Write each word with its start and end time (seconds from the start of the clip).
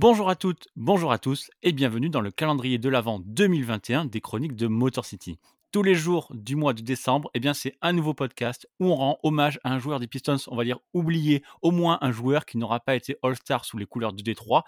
Bonjour 0.00 0.30
à 0.30 0.36
toutes, 0.36 0.68
bonjour 0.76 1.10
à 1.10 1.18
tous 1.18 1.50
et 1.64 1.72
bienvenue 1.72 2.08
dans 2.08 2.20
le 2.20 2.30
calendrier 2.30 2.78
de 2.78 2.88
l'Avent 2.88 3.18
2021 3.18 4.04
des 4.04 4.20
chroniques 4.20 4.54
de 4.54 4.68
Motor 4.68 5.04
City. 5.04 5.40
Tous 5.72 5.82
les 5.82 5.96
jours 5.96 6.28
du 6.32 6.54
mois 6.54 6.72
de 6.72 6.82
décembre, 6.82 7.32
eh 7.34 7.40
bien 7.40 7.52
c'est 7.52 7.76
un 7.82 7.92
nouveau 7.92 8.14
podcast 8.14 8.68
où 8.78 8.92
on 8.92 8.94
rend 8.94 9.18
hommage 9.24 9.58
à 9.64 9.72
un 9.72 9.80
joueur 9.80 9.98
des 9.98 10.06
Pistons, 10.06 10.36
on 10.46 10.54
va 10.54 10.62
dire 10.62 10.78
oublié, 10.94 11.42
au 11.62 11.72
moins 11.72 11.98
un 12.00 12.12
joueur 12.12 12.46
qui 12.46 12.58
n'aura 12.58 12.78
pas 12.78 12.94
été 12.94 13.16
All-Star 13.24 13.64
sous 13.64 13.76
les 13.76 13.86
couleurs 13.86 14.12
du 14.12 14.22
Détroit. 14.22 14.62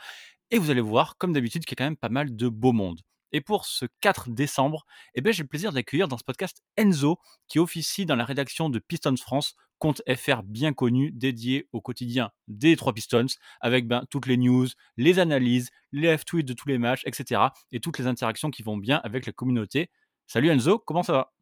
Et 0.50 0.58
vous 0.58 0.72
allez 0.72 0.80
voir, 0.80 1.16
comme 1.16 1.32
d'habitude, 1.32 1.64
qu'il 1.64 1.78
y 1.78 1.80
a 1.80 1.84
quand 1.84 1.90
même 1.90 1.96
pas 1.96 2.08
mal 2.08 2.34
de 2.34 2.48
beau 2.48 2.72
monde. 2.72 2.98
Et 3.32 3.40
pour 3.40 3.64
ce 3.64 3.86
4 4.00 4.30
décembre, 4.30 4.84
eh 5.14 5.20
ben, 5.20 5.32
j'ai 5.32 5.42
le 5.42 5.48
plaisir 5.48 5.72
d'accueillir 5.72 6.08
dans 6.08 6.18
ce 6.18 6.24
podcast 6.24 6.62
Enzo, 6.76 7.18
qui 7.48 7.58
officie 7.58 8.06
dans 8.06 8.16
la 8.16 8.24
rédaction 8.24 8.70
de 8.70 8.78
Pistons 8.78 9.16
France, 9.16 9.54
compte 9.78 10.02
FR 10.08 10.42
bien 10.42 10.72
connu, 10.72 11.10
dédié 11.12 11.68
au 11.72 11.80
quotidien 11.80 12.30
des 12.48 12.76
trois 12.76 12.92
Pistons, 12.92 13.26
avec 13.60 13.86
ben, 13.86 14.04
toutes 14.10 14.26
les 14.26 14.36
news, 14.36 14.66
les 14.96 15.18
analyses, 15.18 15.70
les 15.92 16.16
F-tweets 16.16 16.46
de 16.46 16.52
tous 16.52 16.68
les 16.68 16.78
matchs, 16.78 17.02
etc. 17.06 17.42
Et 17.72 17.80
toutes 17.80 17.98
les 17.98 18.06
interactions 18.06 18.50
qui 18.50 18.62
vont 18.62 18.76
bien 18.76 19.00
avec 19.04 19.26
la 19.26 19.32
communauté. 19.32 19.90
Salut 20.26 20.50
Enzo, 20.50 20.78
comment 20.78 21.02
ça 21.02 21.12
va? 21.12 21.32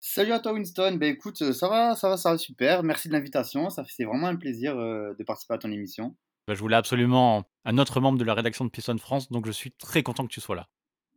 Salut 0.00 0.32
à 0.32 0.38
toi 0.38 0.52
Winston, 0.52 0.98
ben 1.00 1.14
écoute, 1.14 1.52
ça 1.52 1.68
va, 1.68 1.96
ça 1.96 2.10
va, 2.10 2.18
ça 2.18 2.32
va 2.32 2.36
super. 2.36 2.82
Merci 2.82 3.08
de 3.08 3.14
l'invitation, 3.14 3.70
ça 3.70 3.84
c'est 3.88 4.04
vraiment 4.04 4.26
un 4.26 4.36
plaisir 4.36 4.76
euh, 4.76 5.14
de 5.18 5.24
participer 5.24 5.54
à 5.54 5.58
ton 5.58 5.72
émission. 5.72 6.14
Ben, 6.46 6.52
je 6.54 6.60
voulais 6.60 6.76
absolument 6.76 7.44
un 7.64 7.78
autre 7.78 8.00
membre 8.00 8.18
de 8.18 8.24
la 8.24 8.34
rédaction 8.34 8.66
de 8.66 8.70
Pistons 8.70 8.98
France, 8.98 9.30
donc 9.30 9.46
je 9.46 9.50
suis 9.50 9.72
très 9.72 10.02
content 10.02 10.26
que 10.26 10.32
tu 10.32 10.42
sois 10.42 10.56
là. 10.56 10.68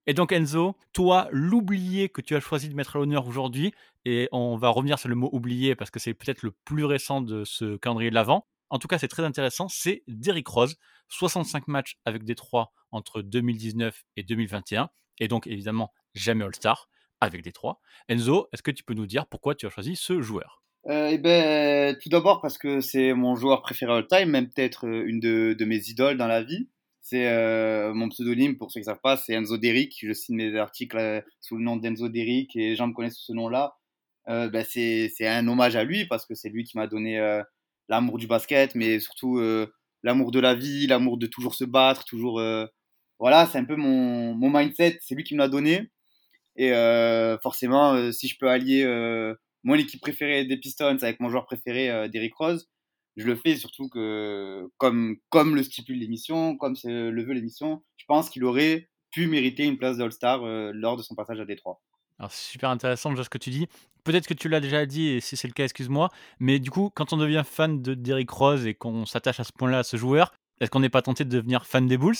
Et 0.08 0.14
donc 0.14 0.32
Enzo, 0.32 0.76
toi, 0.94 1.28
l'oublié 1.32 2.10
que 2.10 2.22
tu 2.22 2.36
as 2.36 2.40
choisi 2.40 2.70
de 2.70 2.76
mettre 2.76 2.96
à 2.96 3.00
l'honneur 3.00 3.28
aujourd'hui, 3.28 3.74
et 4.06 4.30
on 4.32 4.56
va 4.56 4.70
revenir 4.70 4.98
sur 4.98 5.10
le 5.10 5.16
mot 5.16 5.30
oublié 5.34 5.76
parce 5.76 5.92
que 5.92 6.00
c'est 6.00 6.14
peut-être 6.14 6.44
le 6.44 6.52
plus 6.52 6.86
récent 6.86 7.22
de 7.22 7.44
ce 7.44 7.76
calendrier 7.76 8.10
de 8.10 8.16
l'avant. 8.16 8.48
En 8.70 8.80
tout 8.80 8.88
cas, 8.88 8.98
c'est 8.98 9.10
très 9.10 9.24
intéressant, 9.24 9.68
c'est 9.68 10.04
Derrick 10.08 10.48
Rose, 10.48 10.78
65 11.10 11.68
matchs 11.68 11.98
avec 12.06 12.24
Détroit 12.24 12.72
entre 12.92 13.22
2019 13.22 14.04
et 14.16 14.24
2021, 14.24 14.90
et 15.20 15.28
donc 15.28 15.46
évidemment 15.48 15.92
jamais 16.16 16.46
All-Star 16.46 16.90
avec 17.20 17.42
Détroit. 17.44 17.80
Enzo, 18.08 18.48
est-ce 18.54 18.64
que 18.64 18.72
tu 18.72 18.84
peux 18.84 18.94
nous 18.94 19.08
dire 19.08 19.28
pourquoi 19.28 19.56
tu 19.56 19.66
as 19.66 19.70
choisi 19.70 19.96
ce 19.96 20.22
joueur? 20.22 20.64
Euh, 20.88 21.10
eh 21.12 21.18
ben, 21.18 21.98
tout 22.02 22.08
d'abord 22.08 22.40
parce 22.42 22.58
que 22.58 22.80
c'est 22.80 23.14
mon 23.14 23.36
joueur 23.36 23.62
préféré 23.62 23.92
all-time, 23.92 24.30
même 24.30 24.48
peut-être 24.48 24.88
euh, 24.88 25.04
une 25.06 25.20
de, 25.20 25.66
mes 25.66 25.90
idoles 25.90 26.18
dans 26.18 26.28
la 26.28 26.44
vie. 26.44 26.70
C'est 27.10 27.30
euh, 27.30 27.94
mon 27.94 28.10
pseudonyme, 28.10 28.58
pour 28.58 28.70
ceux 28.70 28.82
qui 28.82 28.86
ne 28.86 28.92
savent 28.92 29.00
pas, 29.02 29.16
c'est 29.16 29.32
Enzo 29.32 29.58
Derrick. 29.58 29.98
Je 30.04 30.12
signe 30.12 30.36
mes 30.36 30.58
articles 30.60 30.98
euh, 30.98 31.22
sous 31.40 31.56
le 31.56 31.64
nom 31.64 31.78
d'Enzo 31.78 32.10
Derrick 32.10 32.54
et 32.58 32.60
les 32.72 32.76
gens 32.76 32.88
me 32.88 32.94
connaissent 32.94 33.16
sous 33.16 33.28
ce 33.28 33.32
nom-là. 33.32 33.78
Euh, 34.28 34.50
ben 34.50 34.66
c'est 34.70 35.10
un 35.26 35.48
hommage 35.48 35.78
à 35.78 35.86
lui 35.86 36.06
parce 36.06 36.26
que 36.26 36.36
c'est 36.36 36.50
lui 36.50 36.66
qui 36.66 36.76
m'a 36.76 36.86
donné 36.86 37.18
l'amour 37.88 38.18
du 38.18 38.28
basket, 38.28 38.76
mais 38.76 39.00
surtout 39.00 39.40
l'amour 40.04 40.32
de 40.32 40.42
la 40.42 40.54
vie, 40.54 40.86
l'amour 40.86 41.18
de 41.18 41.28
toujours 41.28 41.56
se 41.56 41.64
battre, 41.64 42.04
toujours. 42.04 42.42
voilà, 43.20 43.46
c'est 43.46 43.58
un 43.58 43.64
peu 43.64 43.78
mon, 43.78 44.36
mindset, 44.36 45.00
c'est 45.02 45.16
lui 45.16 45.24
qui 45.24 45.34
me 45.36 45.40
l'a 45.40 45.48
donné. 45.48 45.90
Et 46.58 46.72
forcément, 47.42 48.12
si 48.12 48.28
je 48.28 48.38
peux 48.38 48.50
allier 48.50 48.86
mon 49.64 49.76
équipe 49.76 50.02
préférée 50.02 50.44
des 50.44 50.58
Pistons 50.58 50.98
avec 51.02 51.22
mon 51.22 51.30
joueur 51.30 51.46
préféré, 51.46 52.10
Derrick 52.10 52.36
Rose, 52.36 52.68
je 53.18 53.26
le 53.26 53.36
fais 53.36 53.56
surtout 53.56 53.90
que, 53.90 54.70
comme, 54.78 55.18
comme 55.30 55.56
le 55.56 55.64
stipule 55.64 56.00
l'émission, 56.00 56.56
comme 56.56 56.76
le 56.84 57.24
veut 57.24 57.34
l'émission, 57.34 57.84
je 57.98 58.06
pense 58.06 58.30
qu'il 58.30 58.44
aurait 58.46 58.90
pu 59.12 59.28
mériter 59.28 59.66
une 59.66 59.78
place 59.78 59.98
d'All-Star 59.98 60.44
euh, 60.44 60.72
lors 60.74 60.98
de 60.98 61.02
son 61.02 61.16
passage 61.16 61.40
à 61.40 61.46
Détroit. 61.46 61.82
Alors, 62.20 62.32
c'est 62.32 62.52
super 62.52 62.70
intéressant 62.70 63.16
ce 63.16 63.30
que 63.30 63.38
tu 63.38 63.50
dis. 63.50 63.68
Peut-être 64.04 64.28
que 64.28 64.34
tu 64.34 64.50
l'as 64.50 64.60
déjà 64.60 64.86
dit, 64.86 65.10
et 65.10 65.20
si 65.20 65.36
c'est 65.36 65.48
le 65.48 65.54
cas, 65.54 65.64
excuse-moi. 65.64 66.10
Mais 66.40 66.60
du 66.60 66.72
coup, 66.72 66.92
quand 66.94 67.14
on 67.14 67.18
devient 67.18 67.44
fan 67.46 67.82
de 67.82 67.94
Derrick 67.94 68.30
Rose 68.30 68.66
et 68.66 68.74
qu'on 68.74 69.06
s'attache 69.06 69.40
à 69.40 69.44
ce 69.44 69.52
point-là 69.52 69.80
à 69.80 69.84
ce 69.84 69.98
joueur, 69.98 70.34
est-ce 70.60 70.72
qu'on 70.72 70.80
n'est 70.80 70.90
pas 70.90 71.02
tenté 71.02 71.26
de 71.26 71.30
devenir 71.30 71.66
fan 71.66 71.88
des 71.88 71.98
Bulls? 71.98 72.16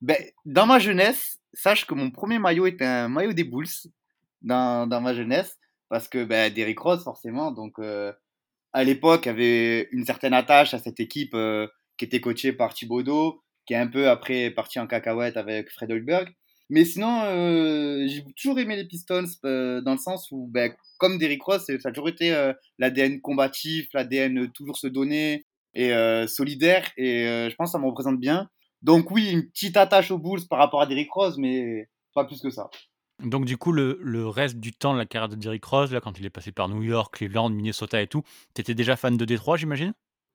Ben, 0.00 0.16
Dans 0.44 0.66
ma 0.66 0.78
jeunesse, 0.78 1.38
sache 1.52 1.86
que 1.86 1.94
mon 1.94 2.10
premier 2.10 2.38
maillot 2.38 2.66
était 2.66 2.84
un 2.84 3.08
maillot 3.08 3.32
des 3.32 3.44
Bulls 3.44 3.68
dans, 4.42 4.86
dans 4.86 5.00
ma 5.00 5.14
jeunesse. 5.14 5.58
Parce 5.88 6.08
que 6.08 6.24
ben, 6.24 6.52
Derrick 6.52 6.78
Rose, 6.78 7.02
forcément, 7.02 7.50
donc 7.50 7.78
euh, 7.78 8.12
à 8.72 8.84
l'époque, 8.84 9.26
avait 9.26 9.88
une 9.92 10.04
certaine 10.04 10.34
attache 10.34 10.74
à 10.74 10.78
cette 10.78 11.00
équipe 11.00 11.34
euh, 11.34 11.66
qui 11.96 12.04
était 12.04 12.20
coachée 12.20 12.52
par 12.52 12.74
Thibaudot, 12.74 13.42
qui 13.66 13.74
est 13.74 13.78
un 13.78 13.86
peu 13.86 14.08
après 14.08 14.50
parti 14.50 14.78
en 14.78 14.86
cacahuète 14.86 15.36
avec 15.36 15.70
Fred 15.70 15.90
Holberg. 15.90 16.28
Mais 16.70 16.84
sinon, 16.84 17.22
euh, 17.24 18.06
j'ai 18.06 18.22
toujours 18.36 18.58
aimé 18.58 18.76
les 18.76 18.86
Pistons 18.86 19.24
euh, 19.44 19.80
dans 19.80 19.92
le 19.92 19.98
sens 19.98 20.28
où, 20.30 20.48
ben, 20.50 20.72
comme 20.98 21.18
Derrick 21.18 21.42
Rose, 21.42 21.64
ça 21.64 21.88
a 21.88 21.92
toujours 21.92 22.10
été 22.10 22.52
l'ADN 22.78 23.20
combatif, 23.20 23.88
l'ADN 23.94 24.50
toujours 24.52 24.76
se 24.76 24.86
donner 24.86 25.46
et 25.74 25.92
solidaire. 26.26 26.90
Et 26.96 27.48
je 27.48 27.54
pense 27.54 27.68
que 27.68 27.72
ça 27.72 27.78
me 27.78 27.86
représente 27.86 28.18
bien. 28.18 28.50
Donc 28.82 29.10
oui, 29.12 29.30
une 29.30 29.48
petite 29.48 29.76
attache 29.76 30.10
aux 30.10 30.18
Bulls 30.18 30.46
par 30.50 30.58
rapport 30.58 30.82
à 30.82 30.86
Derrick 30.86 31.10
Rose, 31.12 31.38
mais 31.38 31.88
pas 32.14 32.24
plus 32.24 32.40
que 32.40 32.50
ça. 32.50 32.68
Donc 33.24 33.46
du 33.46 33.56
coup, 33.56 33.72
le, 33.72 34.28
reste 34.28 34.58
du 34.58 34.72
temps 34.72 34.92
de 34.92 34.98
la 34.98 35.06
carrière 35.06 35.28
de 35.28 35.34
Derrick 35.34 35.64
Rose, 35.64 35.92
là, 35.92 36.00
quand 36.00 36.18
il 36.18 36.24
est 36.24 36.30
passé 36.30 36.52
par 36.52 36.68
New 36.68 36.82
York, 36.82 37.14
Cleveland, 37.16 37.50
Minnesota 37.50 38.00
et 38.00 38.06
tout, 38.06 38.22
tu 38.54 38.60
étais 38.60 38.74
déjà 38.74 38.96
fan 38.96 39.16
de 39.16 39.24
Détroit, 39.24 39.56
j'imagine? 39.56 39.92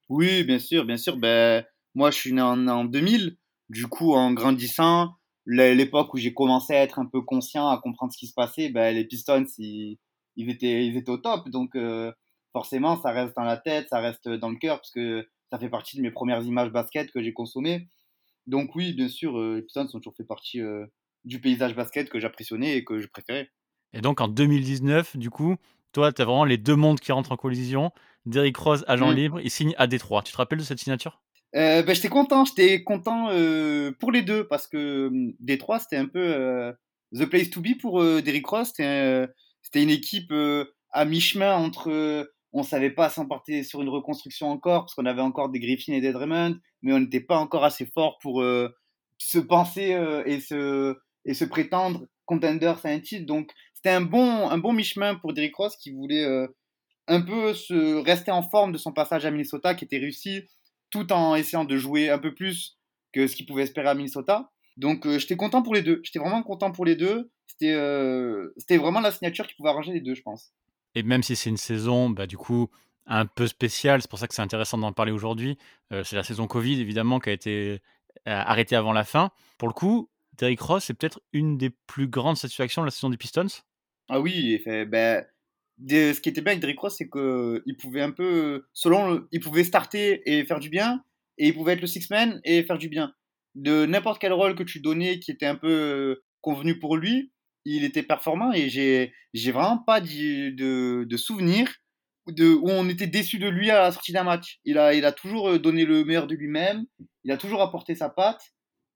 Oui, 0.09 0.44
bien 0.44 0.59
sûr, 0.59 0.85
bien 0.85 0.97
sûr. 0.97 1.16
Ben, 1.17 1.63
moi, 1.95 2.11
je 2.11 2.17
suis 2.17 2.33
né 2.33 2.41
en, 2.41 2.83
2000. 2.83 3.38
Du 3.69 3.88
coup, 3.88 4.13
en 4.13 4.33
grandissant, 4.33 5.16
l'époque 5.45 6.13
où 6.13 6.17
j'ai 6.17 6.33
commencé 6.33 6.73
à 6.73 6.83
être 6.83 6.99
un 6.99 7.05
peu 7.05 7.21
conscient, 7.21 7.69
à 7.69 7.79
comprendre 7.79 8.11
ce 8.11 8.17
qui 8.17 8.27
se 8.27 8.33
passait, 8.33 8.69
ben, 8.69 8.94
les 8.94 9.05
Pistons, 9.05 9.45
ils, 9.57 9.97
étaient, 10.35 10.85
ils 10.85 10.97
étaient 10.97 11.09
au 11.09 11.17
top. 11.17 11.47
Donc 11.50 11.75
euh, 11.75 12.11
forcément, 12.51 13.01
ça 13.01 13.11
reste 13.11 13.35
dans 13.38 13.44
la 13.44 13.57
tête, 13.57 13.88
ça 13.89 14.00
reste 14.00 14.27
dans 14.27 14.50
le 14.50 14.57
cœur, 14.57 14.77
parce 14.77 14.91
que 14.91 15.25
ça 15.51 15.57
fait 15.57 15.69
partie 15.69 15.95
de 15.95 16.01
mes 16.01 16.11
premières 16.11 16.44
images 16.44 16.69
basket 16.69 17.11
que 17.11 17.23
j'ai 17.23 17.33
consommées. 17.33 17.88
Donc 18.45 18.75
oui, 18.75 18.94
bien 18.94 19.07
sûr, 19.07 19.39
euh, 19.39 19.55
les 19.55 19.61
Pistons 19.61 19.88
ont 19.94 20.00
toujours 20.00 20.15
fait 20.17 20.25
partie... 20.25 20.59
Euh, 20.59 20.85
du 21.25 21.39
paysage 21.39 21.75
basket 21.75 22.09
que 22.09 22.19
j'appréciais 22.19 22.78
et 22.78 22.84
que 22.84 23.00
je 23.00 23.07
préférais. 23.07 23.51
Et 23.94 24.01
donc 24.01 24.22
en 24.22 24.28
2019, 24.28 25.17
du 25.17 25.29
coup, 25.29 25.56
toi, 25.94 26.11
tu 26.11 26.22
as 26.22 26.25
vraiment 26.25 26.45
les 26.45 26.57
deux 26.57 26.75
mondes 26.75 27.00
qui 27.00 27.11
rentrent 27.11 27.31
en 27.31 27.38
collision. 27.38 27.91
Derrick 28.25 28.57
Rose, 28.57 28.84
agent 28.88 29.11
mm. 29.11 29.16
libre, 29.16 29.41
il 29.41 29.51
signe 29.51 29.75
à 29.78 29.88
Détroit. 29.88 30.23
Tu 30.23 30.31
te 30.31 30.38
rappelles 30.38 30.59
de 30.59 30.63
cette 30.63 30.79
signature? 30.79 31.22
Euh, 31.56 31.83
ben, 31.83 31.94
J'étais 31.94 32.09
content, 32.09 32.45
j'étais 32.45 32.83
content 32.83 33.29
euh, 33.29 33.91
pour 34.00 34.12
les 34.12 34.23
deux 34.23 34.47
parce 34.47 34.67
que 34.67 35.07
hum, 35.07 35.33
Détroit, 35.39 35.79
c'était 35.79 35.97
un 35.97 36.07
peu 36.07 36.19
euh, 36.19 36.73
the 37.13 37.25
place 37.25 37.50
to 37.51 37.62
be 37.62 37.78
pour 37.79 38.03
Derrick 38.03 38.47
Rose. 38.47 38.73
C'était 38.75 39.81
une 39.83 39.91
équipe 39.91 40.33
à 40.91 41.06
mi-chemin 41.06 41.56
entre 41.56 42.28
on 42.56 42.63
savait 42.63 42.91
pas 42.91 43.09
s'emporter 43.09 43.63
sur 43.63 43.81
une 43.81 43.89
reconstruction 43.89 44.50
encore 44.50 44.81
parce 44.81 44.94
qu'on 44.94 45.06
avait 45.06 45.22
encore 45.22 45.50
des 45.50 45.59
Griffins 45.59 45.94
et 45.94 46.01
des 46.01 46.12
Draymond, 46.12 46.57
mais 46.81 46.94
on 46.94 47.00
n'était 47.00 47.22
pas 47.22 47.38
encore 47.38 47.63
assez 47.63 47.85
fort 47.85 48.19
pour 48.19 48.44
se 49.17 49.39
penser 49.39 49.97
et 50.25 50.39
se 50.39 50.95
et 51.25 51.34
se 51.34 51.45
prétendre 51.45 52.06
contender 52.25 52.73
c'est 52.81 52.94
un 52.94 53.00
titre. 53.00 53.25
Donc 53.25 53.51
c'était 53.73 53.91
un 53.91 54.01
bon, 54.01 54.50
un 54.50 54.57
bon 54.57 54.73
mi-chemin 54.73 55.16
pour 55.16 55.34
Derrick 55.34 55.56
Rose 55.56 55.75
qui 55.75 55.91
voulait 55.91 56.23
euh, 56.23 56.47
un 57.07 57.22
peu 57.22 57.53
se 57.53 58.03
rester 58.03 58.31
en 58.31 58.44
forme 58.44 58.72
de 58.72 58.78
son 58.78 58.91
passage 58.91 59.25
à 59.25 59.31
Minnesota 59.31 59.75
qui 59.75 59.85
était 59.85 59.97
réussi 59.97 60.44
tout 60.89 61.12
en 61.12 61.35
essayant 61.35 61.66
de 61.66 61.78
jouer 61.78 62.09
un 62.09 62.19
peu 62.19 62.33
plus 62.33 62.78
que 63.12 63.28
ce 63.28 63.35
qu'il 63.35 63.45
pouvait 63.45 63.63
espérer 63.63 63.89
à 63.89 63.94
Minnesota. 63.94 64.51
Donc 64.78 65.06
euh, 65.06 65.19
j'étais 65.19 65.35
content 65.35 65.62
pour 65.62 65.73
les 65.73 65.81
deux. 65.81 66.01
J'étais 66.03 66.19
vraiment 66.19 66.44
content 66.44 66.72
pour 66.72 66.85
les 66.85 66.95
deux. 66.95 67.31
C'était 67.47 67.73
euh, 67.73 68.53
vraiment 68.69 69.01
la 69.01 69.12
signature 69.12 69.47
qui 69.47 69.56
pouvait 69.56 69.69
arranger 69.69 69.94
les 69.94 70.01
deux, 70.01 70.16
je 70.16 70.22
pense. 70.22 70.53
Et 70.95 71.03
même 71.03 71.23
si 71.23 71.35
c'est 71.35 71.50
une 71.50 71.57
saison, 71.57 72.09
bah, 72.09 72.28
du 72.28 72.38
coup, 72.38 72.69
un 73.06 73.25
peu 73.25 73.47
spéciale, 73.47 74.01
c'est 74.01 74.09
pour 74.09 74.19
ça 74.19 74.28
que 74.28 74.35
c'est 74.35 74.41
intéressant 74.41 74.78
d'en 74.78 74.94
parler 74.94 75.12
aujourd'hui. 75.12 75.57
c'est 75.91 76.16
la 76.16 76.23
saison 76.23 76.47
Covid, 76.47 76.79
évidemment, 76.79 77.19
qui 77.19 77.29
a 77.29 77.33
été 77.33 77.81
arrêtée 78.25 78.75
avant 78.75 78.94
la 78.94 79.03
fin. 79.03 79.31
Pour 79.57 79.67
le 79.67 79.73
coup, 79.73 80.09
Derrick 80.38 80.61
Ross, 80.61 80.85
c'est 80.85 80.94
peut-être 80.94 81.21
une 81.31 81.57
des 81.57 81.69
plus 81.88 82.07
grandes 82.07 82.38
satisfactions 82.38 82.81
de 82.81 82.88
la 82.88 82.91
saison 82.91 83.09
des 83.09 83.17
Pistons? 83.17 83.47
Ah 84.09 84.19
oui, 84.19 84.59
fait, 84.63 84.85
ben, 84.85 85.25
ce 85.88 86.19
qui 86.19 86.30
était 86.30 86.41
bien 86.41 86.51
avec 86.51 86.62
Derrick 86.62 86.80
Ross, 86.80 86.95
c'est 86.97 87.09
qu'il 87.09 87.77
pouvait 87.77 88.01
un 88.01 88.12
peu, 88.12 88.65
selon, 88.74 89.25
il 89.31 89.39
pouvait 89.39 89.63
starter 89.63 90.21
et 90.25 90.44
faire 90.45 90.59
du 90.59 90.69
bien, 90.69 91.03
et 91.38 91.47
il 91.47 91.53
pouvait 91.53 91.74
être 91.74 91.81
le 91.81 91.88
six-man 91.88 92.39
et 92.44 92.63
faire 92.63 92.77
du 92.77 92.89
bien. 92.89 93.13
De 93.56 93.85
n'importe 93.85 94.19
quel 94.19 94.33
rôle 94.33 94.56
que 94.56 94.63
tu 94.63 94.80
donnais 94.80 95.19
qui 95.19 95.31
était 95.31 95.45
un 95.45 95.56
peu 95.56 96.21
convenu 96.41 96.79
pour 96.79 96.97
lui, 96.97 97.31
il 97.65 97.83
était 97.83 98.03
performant 98.03 98.51
et 98.51 98.69
j'ai, 98.69 99.13
j'ai 99.33 99.51
vraiment 99.51 99.77
pas 99.77 100.01
de, 100.01 100.50
de, 100.50 101.06
de 101.06 101.18
souvenirs 101.18 101.71
de, 102.27 102.53
où 102.53 102.69
on 102.69 102.89
était 102.89 103.07
déçu 103.07 103.39
de 103.39 103.47
lui 103.47 103.69
à 103.69 103.81
la 103.81 103.91
sortie 103.91 104.12
d'un 104.12 104.24
match. 104.24 104.59
Il 104.65 104.77
a, 104.77 104.94
il 104.94 105.06
a 105.06 105.12
toujours 105.12 105.50
euh, 105.50 105.59
donné 105.59 105.86
le 105.86 106.03
meilleur 106.03 106.27
de 106.27 106.36
lui-même, 106.36 106.86
il 107.24 107.31
a 107.31 107.38
toujours 107.38 107.62
apporté 107.62 107.95
sa 107.95 108.09
patte. 108.09 108.41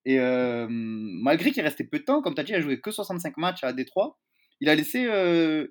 Et 0.07 0.21
euh, 0.21 0.67
malgré 0.69 1.51
qu'il 1.51 1.61
restait 1.63 1.83
peu 1.83 1.99
de 1.99 2.05
temps, 2.05 2.21
comme 2.21 2.33
tu 2.33 2.39
as 2.39 2.45
dit, 2.45 2.53
il 2.53 2.55
a 2.55 2.61
joué 2.61 2.79
que 2.79 2.91
65 2.91 3.35
matchs 3.35 3.65
à 3.65 3.73
Détroit, 3.73 4.17
il 4.61 4.69
a 4.69 4.75
laissé 4.75 5.05
euh, 5.05 5.67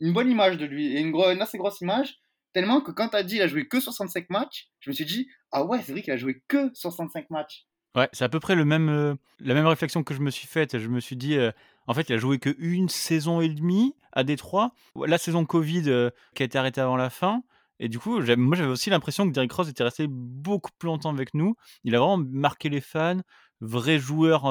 une 0.00 0.12
bonne 0.12 0.28
image 0.28 0.58
de 0.58 0.66
lui, 0.66 0.96
et 0.96 0.98
une, 0.98 1.14
assez 1.40 1.56
grosse 1.56 1.80
image, 1.82 2.16
tellement 2.52 2.80
que 2.80 2.90
quand 2.90 3.10
tu 3.10 3.16
as 3.16 3.22
dit 3.22 3.34
qu'il 3.34 3.42
a 3.42 3.46
joué 3.46 3.68
que 3.68 3.78
65 3.78 4.28
matchs, 4.28 4.70
je 4.80 4.90
me 4.90 4.94
suis 4.94 5.04
dit, 5.04 5.28
ah 5.52 5.64
ouais, 5.64 5.80
c'est 5.84 5.92
vrai 5.92 6.02
qu'il 6.02 6.12
a 6.12 6.16
joué 6.16 6.42
que 6.48 6.68
65 6.74 7.30
matchs. 7.30 7.64
Ouais, 7.94 8.08
c'est 8.12 8.24
à 8.24 8.28
peu 8.28 8.40
près 8.40 8.56
le 8.56 8.64
même, 8.64 8.88
euh, 8.88 9.14
la 9.38 9.54
même 9.54 9.68
réflexion 9.68 10.02
que 10.02 10.14
je 10.14 10.20
me 10.20 10.32
suis 10.32 10.48
faite. 10.48 10.78
Je 10.78 10.88
me 10.88 10.98
suis 10.98 11.16
dit, 11.16 11.38
en 11.86 11.94
fait, 11.94 12.08
il 12.08 12.14
a 12.14 12.18
joué 12.18 12.40
qu'une 12.40 12.88
saison 12.88 13.40
et 13.40 13.48
demie 13.48 13.94
à 14.10 14.24
Détroit. 14.24 14.72
La 15.06 15.16
saison 15.16 15.44
Covid 15.46 16.10
qui 16.34 16.42
a 16.42 16.46
été 16.46 16.58
arrêtée 16.58 16.80
avant 16.80 16.96
la 16.96 17.08
fin. 17.08 17.44
Et 17.78 17.88
du 17.88 17.98
coup, 17.98 18.20
moi, 18.36 18.56
j'avais 18.56 18.70
aussi 18.70 18.90
l'impression 18.90 19.28
que 19.28 19.32
Derrick 19.32 19.52
Rose 19.52 19.68
était 19.68 19.84
resté 19.84 20.06
beaucoup 20.08 20.70
plus 20.78 20.86
longtemps 20.86 21.10
avec 21.10 21.34
nous. 21.34 21.56
Il 21.84 21.94
a 21.94 21.98
vraiment 21.98 22.16
marqué 22.18 22.68
les 22.68 22.80
fans. 22.80 23.20
Vrai 23.60 23.98
joueur, 23.98 24.44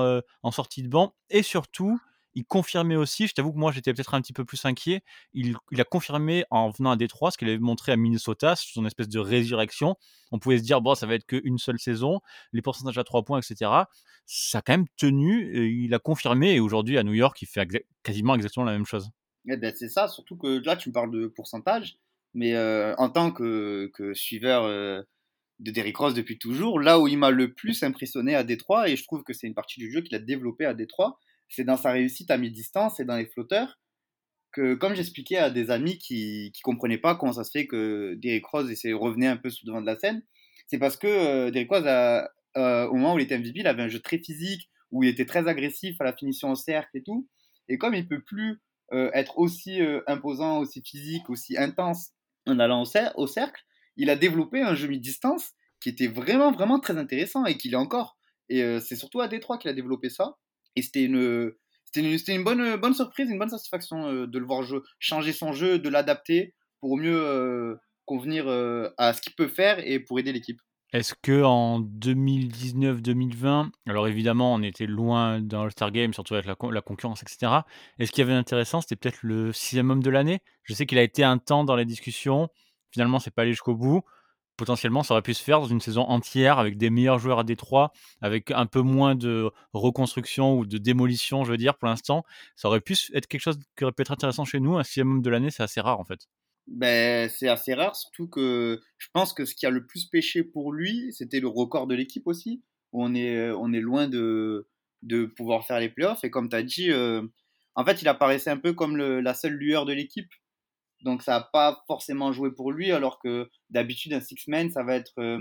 en 0.44 0.52
sortie 0.52 0.84
de 0.84 0.90
banc 0.90 1.16
et 1.30 1.44
surtout, 1.44 2.00
il 2.38 2.46
confirmait 2.46 2.98
aussi, 2.98 3.28
je 3.28 3.34
t'avoue 3.34 3.54
que 3.54 3.58
moi 3.58 3.72
j'étais 3.72 3.94
peut-être 3.94 4.14
un 4.14 4.22
petit 4.22 4.34
peu 4.34 4.44
plus 4.44 4.66
inquiet, 4.66 5.04
il 5.34 5.56
a 5.80 5.84
confirmé 5.86 6.44
en 6.52 6.70
venant 6.70 6.92
à 6.92 6.98
Détroit 6.98 7.32
ce 7.32 7.38
qu'il 7.38 7.48
avait 7.48 7.60
montré 7.60 7.94
à 7.94 7.96
Minnesota, 7.96 8.56
son 8.58 8.86
espèce 8.86 9.08
de 9.08 9.20
résurrection. 9.20 9.96
On 10.32 10.40
pouvait 10.40 10.58
se 10.58 10.64
dire: 10.64 10.82
«Bon, 10.82 10.96
ça 10.96 11.08
va 11.08 11.16
être 11.16 11.26
qu'une 11.26 11.58
seule 11.58 11.80
saison, 11.80 12.20
les 12.52 12.62
pourcentages 12.62 12.98
à 12.98 13.06
3 13.06 13.24
points 13.24 13.40
et 13.40 13.42
cetera». 13.42 13.88
Ça 14.26 14.58
a 14.58 14.62
quand 14.62 14.74
même 14.74 14.88
tenu 14.98 15.56
et 15.56 15.68
il 15.68 15.94
a 15.94 16.00
confirmé 16.00 16.56
et 16.56 16.60
aujourd'hui 16.60 16.98
à 16.98 17.04
New 17.04 17.14
York, 17.14 17.42
il 17.42 17.46
fait 17.46 17.66
quasiment 18.04 18.36
exactement 18.36 18.66
la 18.66 18.74
même 18.74 18.86
chose. 18.86 19.10
Eh 19.48 19.56
ben, 19.56 19.72
c'est 19.74 19.88
ça, 19.88 20.10
surtout 20.10 20.36
que 20.36 20.62
là, 20.66 20.76
tu 20.76 20.90
me 20.90 20.94
parles 20.94 21.12
de 21.12 21.28
pourcentage, 21.28 21.96
mais 22.34 22.58
en 22.98 23.10
tant 23.10 23.32
que, 23.32 23.90
que 23.94 24.14
suiveur 24.14 25.06
de 25.60 25.72
Derrick 25.72 25.98
Rose 25.98 26.14
depuis 26.14 26.38
toujours, 26.38 26.80
là 26.80 27.00
où 27.00 27.08
il 27.08 27.18
m'a 27.18 27.32
le 27.32 27.54
plus 27.54 27.84
impressionné 27.84 28.36
à 28.36 28.44
Détroit, 28.44 28.90
et 28.90 28.96
je 28.96 29.04
trouve 29.04 29.24
que 29.24 29.34
c'est 29.34 29.48
une 29.48 29.54
partie 29.54 29.80
du 29.80 29.92
jeu 29.92 30.02
qu'il 30.02 30.16
a 30.16 30.20
développé 30.20 30.66
à 30.66 30.74
Détroit, 30.74 31.20
c'est 31.50 31.64
dans 31.64 31.78
sa 31.78 31.92
réussite 31.92 32.32
à 32.32 32.38
mi-distance 32.38 33.00
et 33.00 33.06
dans 33.06 33.16
les 33.16 33.28
flotteurs, 33.28 33.80
que 34.52 34.74
comme 34.74 34.96
j'expliquais 34.96 35.38
à 35.38 35.50
des 35.50 35.70
amis 35.70 35.98
qui 35.98 36.52
ne 36.56 36.62
comprenaient 36.64 36.98
pas 36.98 37.16
comment 37.16 37.34
ça 37.34 37.44
se 37.44 37.52
fait 37.52 37.68
que 37.68 38.16
Derrick 38.16 38.46
Rose 38.46 38.70
revenait 38.94 39.28
un 39.28 39.38
peu 39.38 39.50
sous 39.50 39.66
devant 39.66 39.82
de 39.82 39.86
la 39.86 39.98
scène, 39.98 40.24
c'est 40.68 40.80
parce 40.80 40.98
que 40.98 41.08
euh, 41.08 41.52
Derrick 41.52 41.70
Rose, 41.70 41.86
euh, 41.86 42.88
au 42.88 42.96
moment 42.96 43.16
où 43.16 43.20
il 43.20 43.24
était 43.24 43.38
MVP, 43.38 43.60
il 43.60 43.68
avait 43.68 43.84
un 43.84 43.90
jeu 43.90 44.00
très 44.00 44.18
physique, 44.18 44.70
où 44.92 45.04
il 45.04 45.10
était 45.10 45.26
très 45.26 45.48
agressif 45.48 46.00
à 46.00 46.04
la 46.04 46.14
finition 46.14 46.52
au 46.52 46.56
cercle 46.56 46.98
et 46.98 47.04
tout, 47.04 47.28
et 47.68 47.78
comme 47.78 47.94
il 47.96 48.08
peut 48.08 48.22
plus 48.22 48.62
euh, 48.94 49.10
être 49.14 49.40
aussi 49.40 49.82
euh, 49.82 50.02
imposant, 50.08 50.60
aussi 50.60 50.82
physique, 50.84 51.30
aussi 51.30 51.58
intense 51.58 52.12
en 52.46 52.60
allant 52.60 52.84
au, 53.16 53.28
cercle, 53.28 53.62
il 53.98 54.10
a 54.10 54.16
développé 54.16 54.62
un 54.62 54.76
jeu 54.76 54.88
mi-distance 54.88 55.52
qui 55.80 55.90
était 55.90 56.08
vraiment, 56.08 56.52
vraiment 56.52 56.80
très 56.80 56.98
intéressant 56.98 57.46
et 57.46 57.58
qu'il 57.58 57.74
est 57.74 57.78
encore. 57.78 58.18
Et 58.50 58.64
euh, 58.64 58.80
c'est 58.80 58.96
surtout 58.96 59.22
à 59.22 59.28
Détroit 59.28 59.58
qu'il 59.58 59.70
a 59.70 59.74
développé 59.74 60.10
ça. 60.10 60.36
Et 60.76 60.82
c'était 60.82 61.04
une, 61.04 61.52
c'était 61.86 62.36
une, 62.36 62.44
bonne, 62.44 62.76
bonne 62.76 62.94
surprise, 62.94 63.30
une 63.30 63.40
bonne 63.40 63.50
satisfaction 63.50 64.08
euh, 64.08 64.28
de 64.28 64.40
le 64.40 64.46
voir 64.46 64.64
changer 65.00 65.32
son 65.34 65.54
jeu, 65.54 65.80
de 65.80 65.90
l'adapter 65.90 66.54
pour 66.80 66.98
mieux 66.98 67.20
euh, 67.20 67.76
convenir 68.06 68.48
à 68.98 69.14
ce 69.14 69.22
qu'il 69.22 69.34
peut 69.34 69.48
faire 69.48 69.80
et 69.80 70.00
pour 70.00 70.20
aider 70.20 70.32
l'équipe. 70.32 70.60
Est-ce 70.94 71.14
qu'en 71.22 71.82
2019-2020, 71.82 73.72
alors 73.88 74.08
évidemment, 74.08 74.54
on 74.54 74.62
était 74.62 74.86
loin 74.86 75.42
dans 75.42 75.66
le 75.66 75.70
Star 75.70 75.92
Game, 75.92 76.14
surtout 76.14 76.36
avec 76.36 76.46
la, 76.46 76.56
con- 76.56 76.70
la 76.70 76.82
concurrence, 76.82 77.22
etc. 77.22 77.52
Est-ce 78.00 78.12
qu'il 78.12 78.22
y 78.22 78.24
avait 78.24 78.34
d'intéressant 78.34 78.80
C'était 78.80 78.96
peut-être 78.96 79.20
le 79.22 79.52
sixième 79.52 79.90
homme 79.90 80.04
de 80.04 80.10
l'année? 80.10 80.40
Je 80.64 80.74
sais 80.74 80.86
qu'il 80.86 80.98
a 80.98 81.04
été 81.04 81.24
un 81.24 81.38
temps 81.38 81.66
dans 81.66 81.76
les 81.76 81.86
discussions. 81.86 82.50
Finalement, 82.96 83.20
c'est 83.20 83.30
pas 83.30 83.42
allé 83.42 83.52
jusqu'au 83.52 83.76
bout. 83.76 84.04
Potentiellement, 84.56 85.04
ça 85.04 85.14
aurait 85.14 85.22
pu 85.22 85.34
se 85.34 85.44
faire 85.44 85.60
dans 85.60 85.68
une 85.68 85.82
saison 85.82 86.04
entière 86.04 86.60
avec 86.60 86.78
des 86.78 86.90
meilleurs 86.90 87.20
joueurs 87.20 87.40
à 87.40 87.44
Détroit, 87.44 87.92
avec 88.22 88.52
un 88.52 88.66
peu 88.68 88.80
moins 88.80 89.14
de 89.14 89.52
reconstruction 89.74 90.58
ou 90.58 90.66
de 90.66 90.78
démolition, 90.78 91.44
je 91.44 91.52
veux 91.52 91.58
dire, 91.58 91.78
pour 91.78 91.90
l'instant. 91.90 92.24
Ça 92.56 92.70
aurait 92.70 92.80
pu 92.80 92.96
être 93.14 93.28
quelque 93.28 93.42
chose 93.42 93.60
qui 93.76 93.84
aurait 93.84 93.92
pu 93.92 94.02
être 94.02 94.14
intéressant 94.14 94.46
chez 94.46 94.62
nous. 94.62 94.78
Un 94.78 94.84
sixième 94.84 95.12
homme 95.12 95.22
de 95.22 95.30
l'année, 95.30 95.52
c'est 95.52 95.64
assez 95.64 95.82
rare 95.82 96.00
en 96.00 96.06
fait. 96.06 96.30
Ben, 96.68 97.30
c'est 97.30 97.50
assez 97.50 97.74
rare, 97.74 97.98
surtout 97.98 98.30
que 98.30 98.80
je 98.98 99.08
pense 99.12 99.34
que 99.34 99.44
ce 99.44 99.56
qui 99.56 99.66
a 99.66 99.70
le 99.70 99.86
plus 99.86 100.06
pêché 100.06 100.42
pour 100.42 100.72
lui, 100.72 101.12
c'était 101.12 101.42
le 101.42 101.50
record 101.50 101.86
de 101.86 101.96
l'équipe 101.96 102.26
aussi. 102.26 102.64
On 102.94 103.14
est, 103.14 103.52
on 103.52 103.74
est 103.74 103.82
loin 103.82 104.08
de, 104.08 104.70
de 105.02 105.26
pouvoir 105.26 105.66
faire 105.68 105.82
les 105.82 105.90
playoffs. 105.90 106.24
Et 106.24 106.30
comme 106.30 106.48
tu 106.48 106.56
as 106.56 106.64
dit, 106.64 106.92
euh, 106.92 107.22
en 107.76 107.84
fait, 107.84 108.02
il 108.02 108.08
apparaissait 108.08 108.52
un 108.52 108.58
peu 108.58 108.72
comme 108.72 108.96
la 108.96 109.34
seule 109.34 109.54
lueur 109.54 109.86
de 109.86 109.92
l'équipe. 109.92 110.30
Donc 111.02 111.22
ça 111.22 111.34
n'a 111.34 111.50
pas 111.54 111.84
forcément 111.88 112.32
joué 112.32 112.52
pour 112.52 112.72
lui, 112.72 112.92
alors 112.92 113.20
que 113.20 113.50
d'habitude, 113.70 114.14
un 114.14 114.22
six-man, 114.22 114.72
ça 114.72 114.84
va 114.84 114.96
être 114.96 115.20
euh, 115.20 115.40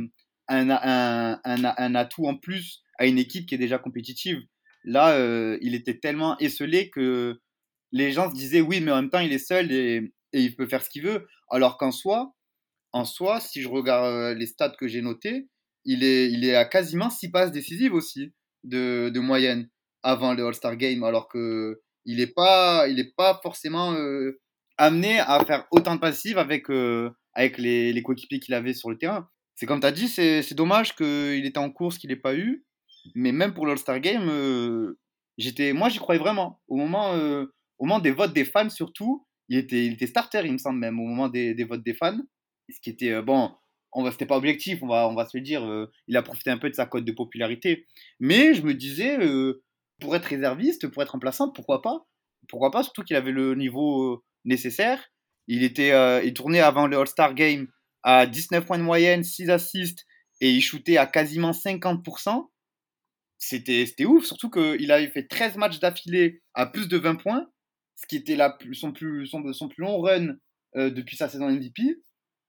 un, 0.49 0.71
un, 0.71 1.41
un, 1.45 1.95
atout 1.95 2.27
en 2.27 2.37
plus 2.37 2.83
à 2.99 3.07
une 3.07 3.19
équipe 3.19 3.47
qui 3.47 3.55
est 3.55 3.59
déjà 3.59 3.79
compétitive. 3.79 4.41
Là, 4.85 5.15
euh, 5.15 5.59
il 5.63 5.75
était 5.75 5.99
tellement 5.99 6.39
esselé 6.39 6.91
que 6.91 7.41
les 7.93 8.13
gens 8.13 8.31
se 8.31 8.35
disaient 8.35 8.61
oui, 8.61 8.81
mais 8.81 8.93
en 8.93 8.97
même 8.97 9.11
temps, 9.11 9.21
il 9.21 9.33
est 9.33 9.39
seul 9.39 9.73
et, 9.73 10.13
il 10.33 10.57
peut 10.57 10.67
faire 10.67 10.83
ce 10.83 10.91
qu'il 10.91 11.05
veut. 11.05 11.27
Alors 11.49 11.79
qu'en 11.79 11.93
soi, 11.93 12.35
en 12.93 13.05
soi, 13.05 13.41
si 13.41 13.63
je 13.63 13.69
regarde 13.69 14.07
euh, 14.07 14.35
les 14.35 14.47
stats 14.47 14.75
que 14.79 14.89
j'ai 14.89 15.01
notés, 15.01 15.49
il 15.85 16.03
est, 16.03 16.31
il 16.31 16.45
est 16.45 16.57
à 16.57 16.65
quasiment 16.65 17.11
6 17.11 17.31
passes 17.31 17.53
décisives 17.53 17.95
aussi 17.95 18.33
de, 18.65 19.11
de 19.11 19.21
moyenne 19.21 19.69
avant 20.03 20.35
le 20.35 20.45
All-Star 20.45 20.77
Game, 20.77 21.05
alors 21.05 21.29
que 21.29 21.81
il 22.05 22.19
n'est 22.19 22.27
pas, 22.27 22.89
est 22.89 23.15
pas 23.17 23.41
forcément 23.43 23.95
amené 24.79 25.21
à 25.21 25.45
faire 25.45 25.67
autant 25.71 25.95
de 25.95 26.01
passives 26.01 26.39
avec, 26.39 26.71
euh, 26.71 27.11
avec 27.33 27.59
les, 27.59 28.03
coéquipiers 28.03 28.41
qu'il 28.41 28.55
avait 28.55 28.75
sur 28.75 28.91
le 28.91 28.99
terrain. 28.99 29.29
C'est 29.55 29.67
comme 29.67 29.81
tu 29.81 29.87
as 29.87 29.93
dit, 29.93 30.09
c'est 30.09 30.55
dommage 30.55 30.97
qu'il 30.97 31.47
était 31.47 31.59
en 31.59 31.71
course, 31.71 31.99
qu'il 31.99 32.11
n'ait 32.11 32.17
pas 32.17 32.35
eu. 32.35 32.65
Mais 33.15 33.33
même 33.33 33.55
pour 33.55 33.67
l'All-Star 33.67 34.01
Game, 34.01 34.29
euh, 34.29 34.99
j'étais, 35.39 35.73
moi 35.73 35.89
j'y 35.89 35.99
croyais 35.99 36.19
vraiment. 36.19 36.61
Au 36.69 36.77
moment, 36.77 37.13
euh, 37.13 37.47
au 37.79 37.87
moment 37.87 38.01
des 38.01 38.11
votes 38.11 38.33
des 38.33 38.45
fans 38.45 38.71
surtout, 38.71 39.27
il 39.49 39.59
était, 39.59 39.85
il 39.87 39.93
était 39.93 40.07
starter, 40.07 40.43
il 40.45 40.53
me 40.53 40.59
semble 40.59 40.79
même, 40.79 40.99
au 40.99 41.05
moment 41.05 41.29
des, 41.29 41.55
votes 41.65 41.85
des 41.85 41.95
fans. 41.95 42.19
Ce 42.71 42.81
qui 42.81 42.91
était, 42.91 43.21
bon, 43.21 43.55
on 43.93 44.03
va, 44.03 44.11
c'était 44.11 44.27
pas 44.27 44.39
objectif, 44.39 44.83
on 44.83 44.89
va, 44.89 45.07
on 45.09 45.15
va 45.15 45.27
se 45.27 45.37
le 45.37 45.43
dire, 45.43 45.63
il 46.09 46.17
a 46.17 46.23
profité 46.23 46.51
un 46.51 46.59
peu 46.59 46.71
de 46.71 46.75
sa 46.75 46.87
cote 46.87 47.05
de 47.05 47.13
popularité. 47.13 47.87
Mais 48.21 48.55
je 48.55 48.63
me 48.63 48.73
disais, 48.73 49.19
pour 50.01 50.17
être 50.17 50.25
réserviste, 50.25 50.89
pour 50.89 51.03
être 51.03 51.11
remplaçant, 51.11 51.53
pourquoi 51.53 51.83
pas? 51.83 52.07
Pourquoi 52.49 52.71
pas, 52.71 52.83
surtout 52.83 53.03
qu'il 53.03 53.17
avait 53.17 53.33
le 53.33 53.55
niveau 53.55 54.25
nécessaire. 54.45 55.11
Il, 55.47 55.63
était, 55.63 55.93
euh, 55.93 56.23
il 56.25 56.35
tournait 56.35 56.61
avant 56.61 56.87
le 56.87 56.97
All-Star 56.99 57.35
Game 57.35 57.69
à 58.03 58.27
19 58.27 58.65
points 58.67 58.79
de 58.79 58.83
moyenne, 58.83 59.25
6 59.25 59.51
assists, 59.51 60.05
et 60.41 60.51
il 60.51 60.61
shootait 60.63 60.97
à 60.97 61.07
quasiment 61.07 61.53
50%. 61.53 62.49
C'était, 63.39 63.85
c'était 63.87 64.05
ouf, 64.07 64.25
surtout 64.25 64.49
qu'il 64.51 64.91
avait 64.91 65.09
fait 65.09 65.27
13 65.27 65.57
matchs 65.57 65.79
d'affilée 65.81 66.43
à 66.55 66.67
plus 66.67 66.89
de 66.89 66.97
20 66.97 67.17
points, 67.17 67.47
ce 67.97 68.07
qui 68.07 68.17
était 68.17 68.37
la, 68.37 68.57
son, 68.73 68.93
plus, 68.93 69.27
son, 69.27 69.53
son 69.53 69.69
plus 69.69 69.83
long 69.83 70.01
run 70.01 70.37
euh, 70.77 70.91
depuis 70.91 71.17
sa 71.17 71.29
saison 71.29 71.51
MVP. 71.51 71.83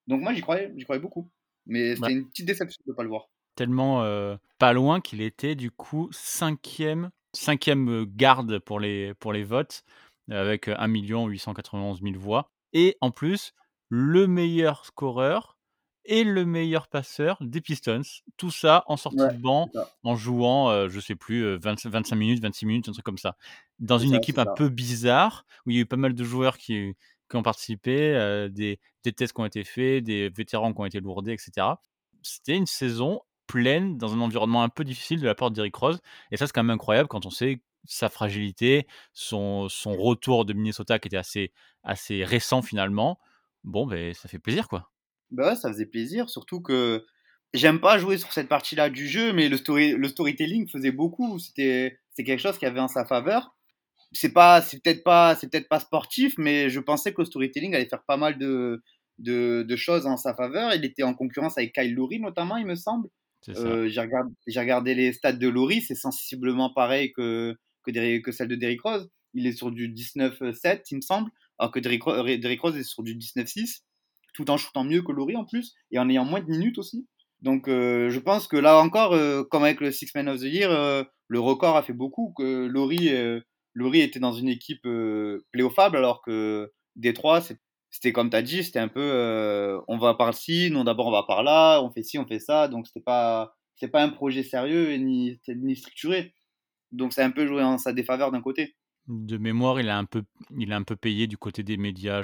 Donc 0.07 0.21
moi, 0.21 0.33
j'y 0.33 0.41
croyais, 0.41 0.71
j'y 0.77 0.83
croyais 0.83 1.01
beaucoup. 1.01 1.29
Mais 1.65 1.95
c'était 1.95 2.07
Ouais. 2.07 2.13
une 2.13 2.29
petite 2.29 2.45
déception 2.45 2.81
de 2.85 2.91
ne 2.91 2.95
pas 2.95 3.03
le 3.03 3.09
voir. 3.09 3.25
Tellement 3.55 4.03
euh, 4.03 4.35
pas 4.59 4.73
loin 4.73 5.01
qu'il 5.01 5.21
était 5.21 5.55
du 5.55 5.71
coup 5.71 6.09
cinquième, 6.11 7.09
cinquième 7.33 8.05
garde 8.05 8.59
pour 8.59 8.79
les, 8.79 9.13
pour 9.15 9.33
les 9.33 9.43
votes, 9.43 9.83
avec 10.29 10.67
euh, 10.67 10.75
1 10.77 10.87
891 11.27 12.01
000 12.01 12.17
voix. 12.17 12.51
Et 12.73 12.97
en 13.01 13.11
plus, 13.11 13.53
le 13.89 14.27
meilleur 14.27 14.85
scoreur 14.85 15.57
et 16.05 16.23
le 16.23 16.45
meilleur 16.45 16.87
passeur 16.87 17.37
des 17.41 17.61
Pistons. 17.61 18.01
Tout 18.37 18.51
ça 18.51 18.83
en 18.87 18.97
sortie 18.97 19.17
Ouais, 19.17 19.31
de 19.31 19.37
banc, 19.41 19.71
en 20.03 20.15
jouant, 20.15 20.69
euh, 20.69 20.87
je 20.89 20.99
sais 20.99 21.15
plus, 21.15 21.43
euh, 21.43 21.57
20 21.57 21.85
25 21.87 22.15
minutes, 22.15 22.41
26 22.41 22.65
minutes, 22.67 22.89
un 22.89 22.91
truc 22.91 23.05
comme 23.05 23.17
ça. 23.17 23.35
Dans 23.79 23.97
une 23.97 24.13
ça, 24.13 24.15
équipe 24.15 24.37
un 24.37 24.45
ça. 24.45 24.51
peu 24.55 24.69
bizarre, 24.69 25.45
où 25.65 25.71
il 25.71 25.75
y 25.77 25.79
a 25.79 25.81
eu 25.81 25.85
pas 25.87 25.97
mal 25.97 26.13
de 26.13 26.23
joueurs 26.23 26.57
qui, 26.57 26.93
qui 27.29 27.35
ont 27.37 27.41
participé, 27.43 28.13
euh, 28.15 28.49
des, 28.49 28.79
des 29.03 29.13
tests 29.13 29.33
qui 29.33 29.41
ont 29.41 29.45
été 29.45 29.63
faits, 29.63 30.03
des 30.03 30.29
vétérans 30.29 30.73
qui 30.73 30.81
ont 30.81 30.85
été 30.85 30.99
lourdés, 30.99 31.33
etc. 31.33 31.81
C'était 32.21 32.55
une 32.55 32.67
saison 32.67 33.21
pleine 33.47 33.97
dans 33.97 34.13
un 34.13 34.19
environnement 34.21 34.63
un 34.63 34.69
peu 34.69 34.83
difficile 34.83 35.19
de 35.21 35.25
la 35.27 35.35
part 35.35 35.51
d'Eric 35.51 35.75
Rose. 35.75 35.99
Et 36.31 36.37
ça, 36.37 36.45
c'est 36.47 36.53
quand 36.53 36.63
même 36.63 36.73
incroyable 36.75 37.07
quand 37.09 37.25
on 37.25 37.29
sait 37.31 37.61
sa 37.87 38.09
fragilité, 38.09 38.87
son, 39.13 39.69
son 39.69 39.95
retour 39.95 40.45
de 40.45 40.53
Minnesota 40.53 40.99
qui 40.99 41.07
était 41.07 41.17
assez, 41.17 41.51
assez 41.83 42.23
récent 42.23 42.61
finalement. 42.61 43.19
Bon, 43.63 43.87
ben, 43.87 44.13
ça 44.13 44.29
fait 44.29 44.39
plaisir, 44.39 44.67
quoi. 44.67 44.91
Bah 45.31 45.49
ouais, 45.49 45.55
ça 45.55 45.69
faisait 45.69 45.87
plaisir, 45.87 46.29
surtout 46.29 46.61
que 46.61 47.05
j'aime 47.53 47.79
pas 47.79 47.97
jouer 47.97 48.17
sur 48.17 48.31
cette 48.31 48.47
partie-là 48.47 48.89
du 48.89 49.07
jeu, 49.07 49.33
mais 49.33 49.49
le, 49.49 49.57
story, 49.57 49.91
le 49.93 50.07
storytelling 50.07 50.69
faisait 50.69 50.91
beaucoup. 50.91 51.39
C'était 51.39 51.99
c'est 52.11 52.23
quelque 52.23 52.39
chose 52.41 52.57
qui 52.57 52.65
avait 52.65 52.79
en 52.79 52.87
sa 52.87 53.05
faveur. 53.05 53.55
C'est 54.11 54.31
pas, 54.33 54.61
c'est 54.61 54.81
peut-être 54.81 55.03
pas, 55.03 55.35
c'est 55.35 55.49
peut-être 55.49 55.67
pas 55.67 55.79
sportif, 55.79 56.35
mais 56.37 56.69
je 56.69 56.79
pensais 56.79 57.13
que 57.13 57.21
le 57.21 57.25
storytelling 57.25 57.75
allait 57.75 57.87
faire 57.89 58.03
pas 58.03 58.17
mal 58.17 58.37
de, 58.37 58.83
de, 59.17 59.65
de 59.67 59.75
choses 59.75 60.05
en 60.05 60.15
sa 60.15 60.33
faveur. 60.35 60.73
Il 60.73 60.85
était 60.85 61.03
en 61.03 61.13
concurrence 61.13 61.57
avec 61.57 61.73
Kyle 61.73 61.93
Lowry 61.93 62.19
notamment, 62.19 62.57
il 62.57 62.65
me 62.65 62.75
semble. 62.75 63.09
Euh, 63.49 63.87
j'ai 63.87 64.01
regardé, 64.01 64.33
regardé 64.55 64.95
les 64.95 65.13
stats 65.13 65.33
de 65.33 65.47
Lowry, 65.47 65.81
c'est 65.81 65.95
sensiblement 65.95 66.71
pareil 66.73 67.11
que, 67.13 67.55
que, 67.91 68.31
celle 68.31 68.47
de 68.47 68.55
Derrick 68.55 68.81
Rose. 68.81 69.09
Il 69.33 69.47
est 69.47 69.51
sur 69.51 69.71
du 69.71 69.91
19-7, 69.91 70.83
il 70.91 70.97
me 70.97 71.01
semble, 71.01 71.29
alors 71.59 71.71
que 71.71 71.79
Derrick, 71.79 72.03
Derrick 72.39 72.61
Rose 72.61 72.77
est 72.77 72.83
sur 72.83 73.03
du 73.03 73.15
19-6, 73.15 73.81
tout 74.33 74.49
en 74.49 74.57
shootant 74.57 74.83
mieux 74.83 75.01
que 75.01 75.11
Lowry 75.11 75.35
en 75.35 75.45
plus, 75.45 75.75
et 75.91 75.99
en 75.99 76.09
ayant 76.09 76.25
moins 76.25 76.41
de 76.41 76.49
minutes 76.49 76.77
aussi. 76.77 77.07
Donc 77.41 77.67
euh, 77.67 78.09
je 78.09 78.19
pense 78.19 78.47
que 78.47 78.57
là 78.57 78.79
encore, 78.79 79.13
euh, 79.13 79.43
comme 79.43 79.63
avec 79.63 79.81
le 79.81 79.91
Six 79.91 80.09
Man 80.15 80.29
of 80.29 80.39
the 80.39 80.45
Year, 80.45 80.71
euh, 80.71 81.03
le 81.27 81.39
record 81.39 81.75
a 81.77 81.83
fait 81.83 81.93
beaucoup. 81.93 82.33
Que 82.37 82.43
euh, 82.43 83.41
Lowry 83.73 84.01
était 84.01 84.19
dans 84.19 84.33
une 84.33 84.49
équipe 84.49 84.87
playoffable, 85.51 85.97
alors 85.97 86.21
que 86.21 86.71
Détroit, 86.95 87.41
c'était 87.91 88.13
comme 88.13 88.29
tu 88.29 88.37
as 88.37 88.41
dit, 88.41 88.63
c'était 88.63 88.79
un 88.79 88.87
peu 88.87 89.79
on 89.87 89.97
va 89.97 90.13
par 90.15 90.33
ci, 90.33 90.71
non 90.71 90.83
d'abord 90.83 91.07
on 91.07 91.11
va 91.11 91.23
par 91.23 91.43
là, 91.43 91.81
on 91.81 91.91
fait 91.91 92.03
ci, 92.03 92.17
on 92.17 92.25
fait 92.25 92.39
ça, 92.39 92.67
donc 92.67 92.87
c'était 92.87 93.03
pas 93.03 93.53
pas 93.91 94.01
un 94.01 94.09
projet 94.09 94.43
sérieux 94.43 94.95
ni 94.95 95.75
structuré. 95.75 96.33
Donc 96.95 97.13
c'est 97.13 97.23
un 97.23 97.31
peu 97.31 97.45
joué 97.47 97.63
en 97.63 97.77
sa 97.77 97.93
défaveur 97.93 98.31
d'un 98.31 98.41
côté. 98.41 98.75
De 99.07 99.37
mémoire, 99.37 99.79
il 99.79 99.89
a 99.89 99.97
un 99.99 100.05
peu, 100.05 100.23
il 100.57 100.73
a 100.73 100.77
un 100.77 100.81
peu 100.83 100.95
payé 100.95 101.27
du 101.27 101.37
côté 101.37 101.61
des 101.61 101.77
médias 101.77 102.23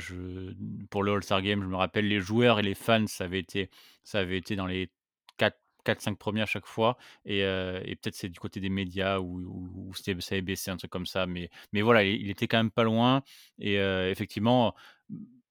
pour 0.90 1.04
le 1.04 1.12
All-Star 1.14 1.44
Game. 1.44 1.62
Je 1.62 1.68
me 1.68 1.76
rappelle, 1.76 2.08
les 2.08 2.20
joueurs 2.20 2.58
et 2.60 2.64
les 2.64 2.74
fans, 2.74 3.06
ça 3.06 3.26
avait 3.26 3.40
été, 3.40 3.70
ça 4.04 4.18
avait 4.20 4.38
été 4.38 4.56
dans 4.56 4.66
les 4.66 4.90
quatre 5.38 5.60
4-5 5.84 6.18
premiers 6.18 6.42
à 6.44 6.46
chaque 6.46 6.68
fois 6.68 6.96
et 7.26 7.42
heu 7.44 7.82
et 7.86 7.96
peut-être 7.96 8.14
c'est 8.16 8.30
du 8.30 8.40
côté 8.40 8.60
des 8.60 8.70
médias 8.70 9.20
où 9.20 9.40
où 9.90 9.94
ça 9.96 10.12
avait 10.32 10.42
baissé, 10.42 10.70
un 10.72 10.78
truc 10.78 10.92
comme 10.92 11.06
ça, 11.08 11.26
mais 11.28 11.50
mais 11.74 11.82
voilà, 11.82 12.04
il 12.04 12.30
était 12.30 12.48
quand 12.48 12.58
même 12.58 12.72
pas 12.72 12.84
loin 12.84 13.24
et 13.60 13.78
heu, 13.80 14.10
effectivement, 14.10 14.76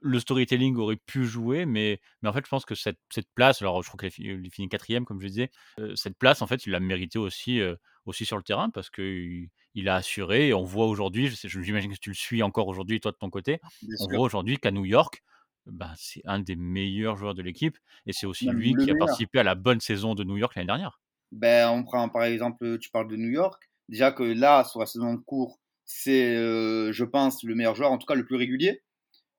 le 0.01 0.19
storytelling 0.21 0.77
aurait 0.77 0.97
pu 0.97 1.25
jouer, 1.25 1.67
mais 1.67 2.01
mais 2.23 2.29
en 2.29 2.33
fait, 2.33 2.45
je 2.45 2.49
pense 2.51 2.65
que 2.65 2.75
cette 2.75 2.99
cette 3.13 3.29
place, 3.35 3.63
alors 3.63 3.83
je 3.83 3.89
crois 3.89 3.99
qu'il 3.99 4.07
a 4.09 4.11
fi 4.11 4.23
il 4.23 4.47
a 4.47 4.51
fini 4.51 4.69
4 4.69 5.05
comme 5.05 5.21
je 5.21 5.27
disais, 5.27 5.51
cette 5.95 6.17
place, 6.19 6.43
en 6.43 6.47
fait, 6.47 6.67
il 6.67 6.71
l'a 6.73 6.81
méritée 6.81 7.19
aussi, 7.19 7.61
aussi 8.07 8.25
sur 8.27 8.37
le 8.37 8.43
terrain 8.43 8.71
parce 8.71 8.91
qu'il 8.91 9.49
il 9.75 9.89
a 9.89 9.97
assuré 9.97 10.49
et 10.49 10.55
on 10.55 10.65
voit 10.65 10.87
aujourd'hui, 10.87 11.29
j'imagine 11.45 11.93
que 11.93 11.99
tu 12.01 12.11
le 12.11 12.15
suis 12.15 12.43
encore 12.43 12.69
aujourd'hui, 12.69 13.01
toi, 13.01 13.13
de 13.13 13.17
ton 13.19 13.31
côté, 13.31 13.61
bien 13.83 13.97
on 13.99 14.09
sûr. 14.09 14.09
voit 14.09 14.25
aujourd'hui 14.25 14.59
qu'à 14.59 14.71
New 14.71 14.85
York, 14.85 15.23
ben, 15.67 15.93
c'est 15.97 16.23
un 16.25 16.41
des 16.41 16.57
meilleurs 16.57 17.17
joueurs 17.17 17.35
de 17.35 17.43
l'équipe 17.43 17.77
et 18.07 18.13
c'est 18.13 18.27
aussi 18.27 18.47
Même 18.47 18.57
lui 18.57 18.75
qui 18.77 18.91
a 18.91 18.95
participé 18.95 19.39
à 19.39 19.43
la 19.43 19.55
bonne 19.55 19.81
saison 19.81 20.15
de 20.15 20.25
New 20.25 20.39
York 20.39 20.55
l'année 20.55 20.67
dernière. 20.67 21.01
Ben, 21.33 21.71
on 21.71 21.85
prend 21.85 22.09
par 22.09 22.25
exemple, 22.25 22.79
tu 22.79 22.91
parles 22.91 23.09
de 23.09 23.17
New 23.17 23.31
York. 23.31 23.71
Déjà 23.89 24.13
que 24.13 24.23
là, 24.23 24.65
sur 24.65 24.81
la 24.81 24.87
saison 24.87 25.07
en 25.09 25.19
cours, 25.19 25.61
c'est, 25.85 26.35
je 26.37 27.05
pense, 27.05 27.43
le 27.43 27.55
meilleur 27.55 27.75
joueur, 27.75 27.93
en 27.93 27.99
tout 27.99 28.07
cas 28.07 28.15
le 28.15 28.25
plus 28.25 28.37
régulier. 28.37 28.83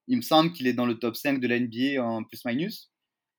Il 0.07 0.17
me 0.17 0.21
semble 0.21 0.51
qu'il 0.51 0.67
est 0.67 0.73
dans 0.73 0.85
le 0.85 0.99
top 0.99 1.15
5 1.15 1.39
de 1.39 1.47
la 1.47 1.59
NBA 1.59 2.03
en 2.03 2.23
plus-minus. 2.23 2.91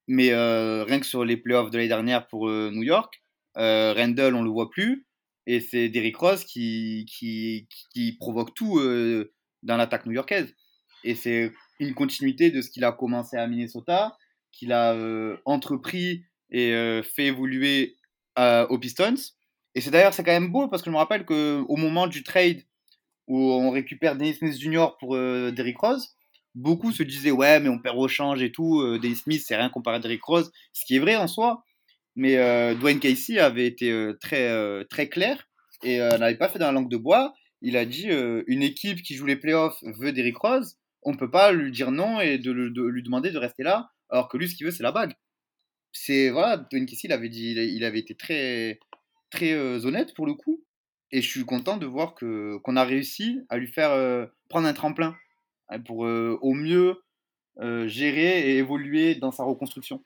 Mais 0.09 0.31
heu, 0.33 0.83
rien 0.83 1.00
que 1.00 1.07
sur 1.07 1.25
les 1.25 1.37
playoffs 1.37 1.71
de 1.71 1.78
l'année 1.78 1.88
dernière 1.88 2.26
pour, 2.28 2.49
heu, 2.49 2.71
New 2.73 2.83
York, 2.83 3.23
heu, 3.59 3.92
Randle, 3.97 4.35
on 4.35 4.42
le 4.42 4.50
voit 4.50 4.71
plus 4.71 5.07
et 5.47 5.61
c'est 5.61 5.88
Derrick 5.88 6.16
Rose 6.16 6.45
qui 6.45 7.07
qui 7.09 8.16
provoque 8.21 8.54
tout, 8.54 8.78
heu, 8.81 9.33
dans 9.62 9.76
l'attaque 9.76 10.07
new-yorkaise 10.07 10.54
et 11.04 11.14
c'est 11.14 11.52
une 11.81 11.95
continuité 11.95 12.50
de 12.50 12.62
ce 12.62 12.71
qu'il 12.71 12.85
a 12.85 12.92
commencé 12.92 13.37
à 13.37 13.47
Minnesota, 13.49 14.16
qu'il 14.52 14.73
a, 14.73 14.97
entrepris 15.45 16.25
et 16.50 17.00
fait 17.02 17.26
évoluer, 17.26 17.97
aux 18.38 18.78
Pistons 18.78 19.14
et 19.75 19.81
c'est 19.81 19.90
d'ailleurs 19.90 20.14
c'est 20.14 20.25
quand 20.25 20.33
même 20.33 20.52
beau 20.52 20.69
parce 20.69 20.83
que 20.83 20.90
je 20.90 20.92
me 20.92 20.99
rappelle 20.99 21.25
qu'au 21.25 21.76
moment 21.76 22.07
du 22.07 22.23
trade 22.23 22.62
où 23.28 23.38
on 23.52 23.71
récupère 23.71 24.16
Dennis 24.16 24.35
Smith 24.35 24.59
Jr. 24.59 24.97
pour 24.99 25.16
euh, 25.16 25.50
Derrick 25.50 25.78
Rose, 25.78 26.14
beaucoup 26.54 26.92
se 26.92 27.02
disaient 27.02 27.30
ouais 27.30 27.61
mais 27.61 27.68
on 27.68 27.78
perd 27.78 27.97
au 27.99 28.09
change 28.09 28.42
et 28.42 28.52
tout, 28.52 28.80
euh, 28.80 29.00
Smith 29.14 29.42
c'est 29.44 29.56
rien 29.56 29.71
comparé 29.71 29.97
à 29.97 30.00
Derrick 30.00 30.23
Rose, 30.23 30.52
ce 30.73 30.85
qui 30.85 30.97
est 30.97 30.99
vrai 30.99 31.16
en 31.16 31.26
soi, 31.26 31.64
mais 32.14 32.37
euh, 32.37 32.75
Dwayne 32.75 33.00
Casey 33.00 33.38
avait 33.38 33.66
été 33.66 33.90
euh, 33.90 34.14
très, 34.21 34.49
euh, 34.49 34.85
très 34.85 35.09
clair 35.09 35.49
et 35.82 35.99
n'avait 35.99 36.37
pas 36.37 36.49
fait 36.49 36.61
dans 36.61 36.66
la 36.66 36.73
langue 36.73 36.90
de 36.90 36.97
bois. 36.97 37.35
Il 37.61 37.76
a 37.76 37.85
dit 37.85 38.09
une 38.47 38.62
équipe 38.62 39.02
qui 39.02 39.16
joue 39.16 39.26
les 39.26 39.35
playoffs 39.35 39.82
veut 39.82 40.12
Derrick 40.12 40.37
Rose, 40.37 40.76
on 41.02 41.16
peut 41.16 41.30
pas 41.30 41.50
lui 41.50 41.73
dire 41.73 41.90
non 41.90 42.21
et 42.21 42.38
de, 42.38 42.52
lui 42.52 43.02
demander 43.02 43.32
de 43.32 43.38
rester 43.38 43.64
là, 43.64 43.90
alors 44.09 44.28
que 44.28 44.37
lui 44.37 44.49
ce 44.49 44.54
qu'il 44.54 44.64
veut 44.64 44.71
c'est 44.71 44.85
la 44.85 44.92
bague. 44.92 45.14
C'est 45.90 46.30
voilà, 46.30 46.56
Dwayne 46.56 46.87
Casey 46.87 47.00
il 47.04 47.12
avait 47.12 47.28
dit, 47.28 47.50
il 47.50 47.85
avait 47.85 47.99
été 47.99 48.14
très, 48.14 48.78
très 49.30 49.54
honnête 49.85 50.14
pour 50.14 50.25
le 50.25 50.35
coup. 50.35 50.64
Et 51.11 51.21
je 51.21 51.28
suis 51.28 51.44
content 51.44 51.76
de 51.78 51.87
voir 51.87 52.14
que 52.14 52.59
qu'on 52.59 52.76
a 52.76 52.85
réussi 52.85 53.40
à 53.49 53.59
lui 53.59 53.66
faire 53.66 54.28
prendre 54.49 54.68
un 54.68 54.73
tremplin 54.73 55.16
pour 55.87 56.00
au 56.00 56.54
mieux 56.54 57.02
gérer 57.87 58.50
et 58.52 58.59
évoluer 58.59 59.14
dans 59.16 59.33
sa 59.33 59.45
reconstruction. 59.45 60.04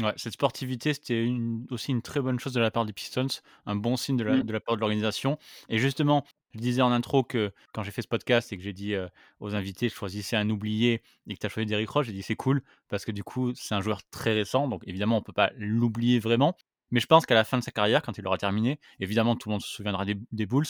Ouais, 0.00 0.12
cette 0.16 0.32
sportivité, 0.32 0.92
c'était 0.92 1.24
une 1.24 1.66
aussi 1.70 1.92
une 1.92 2.02
très 2.02 2.20
bonne 2.20 2.40
chose 2.40 2.52
de 2.52 2.58
la 2.60 2.72
part 2.72 2.84
des 2.84 2.92
Pistons, 2.92 3.28
un 3.64 3.76
bon 3.76 3.96
signe 3.96 4.16
de 4.16 4.24
la 4.24 4.38
Mm, 4.38 4.42
de 4.42 4.52
la 4.52 4.58
part 4.58 4.74
de 4.74 4.80
l'organisation. 4.80 5.38
Et 5.68 5.78
justement, 5.78 6.24
je 6.52 6.58
disais 6.58 6.82
en 6.82 6.90
intro 6.90 7.22
que 7.22 7.52
quand 7.72 7.84
j'ai 7.84 7.92
fait 7.92 8.02
ce 8.02 8.08
podcast 8.08 8.52
et 8.52 8.56
que 8.56 8.62
j'ai 8.64 8.72
dit, 8.72 8.94
aux 9.38 9.54
invités: 9.54 9.88
«Je 9.88 9.94
choisissais 9.94 10.34
un 10.36 10.50
oublié» 10.50 11.02
et 11.28 11.34
que 11.34 11.38
tu 11.38 11.46
as 11.46 11.48
choisi 11.48 11.66
Derrick 11.66 11.88
Rose, 11.90 12.06
j'ai 12.06 12.12
dit: 12.12 12.24
«C'est 12.24 12.34
cool» 12.34 12.62
parce 12.88 13.04
que 13.04 13.12
du 13.12 13.22
coup, 13.22 13.54
c'est 13.54 13.76
un 13.76 13.80
joueur 13.82 14.00
très 14.10 14.32
récent, 14.34 14.66
donc 14.66 14.82
évidemment, 14.86 15.16
on 15.18 15.22
peut 15.22 15.32
pas 15.32 15.52
l'oublier 15.56 16.18
vraiment, 16.18 16.56
mais 16.90 16.98
je 16.98 17.06
pense 17.06 17.24
qu'à 17.24 17.34
la 17.34 17.44
fin 17.44 17.58
de 17.58 17.62
sa 17.62 17.70
carrière, 17.70 18.02
quand 18.02 18.18
il 18.18 18.26
aura 18.26 18.36
terminé, 18.38 18.80
évidemment, 18.98 19.36
tout 19.36 19.48
le 19.48 19.52
monde 19.52 19.62
se 19.62 19.68
souviendra 19.68 20.04
des 20.04 20.16
des 20.32 20.46
Bulls, 20.46 20.66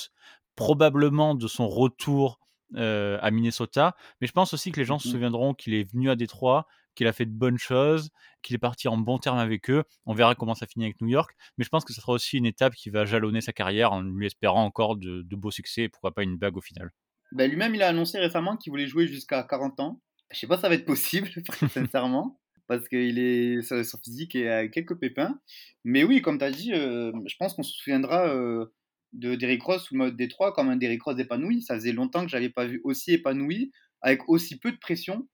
probablement 0.54 1.34
de 1.34 1.48
son 1.48 1.66
retour, 1.68 2.40
heu, 2.76 3.18
à 3.20 3.30
Minnesota, 3.30 3.96
mais 4.20 4.26
je 4.26 4.32
pense 4.32 4.54
aussi 4.54 4.72
que 4.72 4.80
les 4.80 4.86
gens 4.86 4.98
se 4.98 5.08
mm. 5.08 5.12
souviendront 5.12 5.54
qu'il 5.54 5.74
est 5.74 5.90
venu 5.90 6.10
à 6.10 6.16
Détroit, 6.16 6.66
qu'il 6.94 7.06
a 7.06 7.12
fait 7.12 7.26
de 7.26 7.32
bonnes 7.32 7.58
choses 7.58 8.10
qu'il 8.42 8.54
est 8.54 8.58
parti 8.58 8.88
en 8.88 8.96
bon 8.96 9.18
terme 9.18 9.38
avec 9.38 9.70
eux. 9.70 9.84
On 10.06 10.14
verra 10.14 10.34
comment 10.34 10.54
ça 10.54 10.66
finit 10.66 10.84
avec 10.84 11.00
New 11.00 11.08
York, 11.08 11.34
mais 11.58 11.64
je 11.64 11.70
pense 11.70 11.84
que 11.84 11.92
ce 11.92 12.00
sera 12.00 12.12
aussi 12.12 12.36
une 12.36 12.46
étape 12.46 12.74
qui 12.74 12.90
va 12.90 13.04
jalonner 13.04 13.40
sa 13.40 13.52
carrière 13.52 13.92
en 13.92 14.02
lui 14.02 14.26
espérant 14.26 14.64
encore 14.64 14.96
de, 14.96 15.22
de 15.22 15.36
beaux 15.36 15.50
succès 15.50 15.82
et 15.82 15.88
pourquoi 15.88 16.14
pas 16.14 16.22
une 16.22 16.36
bague 16.36 16.56
au 16.56 16.60
final. 16.60 16.90
Ben, 17.32 17.50
lui-même, 17.50 17.74
il 17.74 17.82
a 17.82 17.88
annoncé 17.88 18.18
récemment 18.18 18.56
qu'il 18.56 18.70
voulait 18.70 18.86
jouer 18.86 19.08
jusqu'à 19.08 19.42
40 19.42 19.80
ans. 19.80 20.00
Je 20.30 20.38
sais 20.38 20.46
pas 20.46 20.56
si 20.56 20.62
ça 20.62 20.68
va 20.68 20.74
être 20.74 20.84
possible, 20.84 21.28
sincèrement, 21.70 22.38
parce 22.68 22.88
qu'il 22.88 23.18
est 23.18 23.62
son 23.62 23.98
physique 23.98 24.36
est 24.36 24.48
à 24.48 24.68
quelques 24.68 24.98
pépins. 24.98 25.40
Mais 25.84 26.04
oui, 26.04 26.22
comme 26.22 26.38
tu 26.38 26.44
as 26.44 26.50
dit, 26.50 26.72
euh, 26.72 27.12
je 27.26 27.34
pense 27.38 27.54
qu'on 27.54 27.62
se 27.62 27.72
souviendra 27.72 28.28
euh, 28.28 28.66
de 29.14 29.34
Derrick 29.36 29.62
Rose 29.62 29.82
sous 29.82 29.94
le 29.94 29.98
mode 29.98 30.16
Détroit 30.16 30.52
comme 30.52 30.68
un 30.68 30.76
Derrick 30.76 31.02
Rose 31.02 31.18
épanoui. 31.18 31.62
Ça 31.62 31.74
faisait 31.74 31.92
longtemps 31.92 32.24
que 32.24 32.30
j'avais 32.30 32.50
pas 32.50 32.66
vu 32.66 32.80
aussi 32.84 33.12
épanoui, 33.12 33.72
avec 34.02 34.28
aussi 34.28 34.58
peu 34.58 34.72
de 34.72 34.78
pression. 34.78 35.26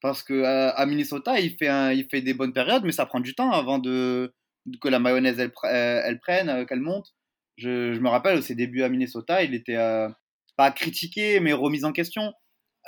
Parce 0.00 0.22
que 0.22 0.42
à, 0.44 0.84
Minnesota, 0.84 1.40
il 1.40 1.56
fait, 1.56 1.96
il 1.96 2.06
fait 2.10 2.20
des 2.20 2.34
bonnes 2.34 2.52
périodes, 2.52 2.84
mais 2.84 2.92
ça 2.92 3.06
prend 3.06 3.20
du 3.20 3.34
temps 3.34 3.52
avant 3.52 3.78
de, 3.78 4.34
que 4.80 4.88
la 4.88 4.98
mayonnaise 4.98 5.38
elle, 5.38 5.52
euh, 5.64 6.02
elle 6.04 6.18
prenne, 6.20 6.50
euh, 6.50 6.64
qu'elle 6.66 6.80
monte. 6.80 7.14
Je, 7.56 7.94
je 7.94 8.00
me 8.00 8.08
rappelle, 8.08 8.42
ses 8.42 8.54
débuts 8.54 8.82
à 8.82 8.88
Minnesota, 8.88 9.42
il 9.42 9.54
était 9.54 9.76
euh, 9.76 10.08
pas 10.56 10.70
critiqué, 10.72 11.40
mais 11.40 11.52
remis 11.52 11.84
en 11.84 11.92
question. 11.92 12.34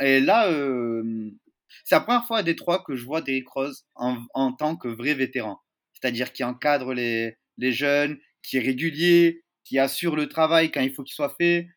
Et 0.00 0.20
là, 0.20 0.50
c'est 1.84 1.94
la 1.94 2.00
première 2.02 2.26
fois 2.26 2.38
à 2.38 2.42
Détroit 2.42 2.84
que 2.86 2.96
je 2.96 3.04
vois 3.04 3.22
Derrick 3.22 3.48
Rose 3.48 3.86
en, 3.94 4.18
en 4.34 4.52
tant 4.52 4.76
que 4.76 4.88
vrai 4.88 5.14
vétéran. 5.14 5.58
C'est-à-dire 5.94 6.32
qui 6.32 6.44
encadre 6.44 6.92
les, 6.92 7.38
les 7.56 7.72
jeunes, 7.72 8.18
qui 8.42 8.58
est 8.58 8.60
régulier, 8.60 9.42
qui 9.66 9.78
assure 9.80 10.16
le 10.16 10.28
travail 10.28 10.70
quand 10.70 10.80
il 10.80 10.92
faut 10.94 11.02
qu'il 11.04 11.14
soit 11.14 11.34
fait. 11.38 11.68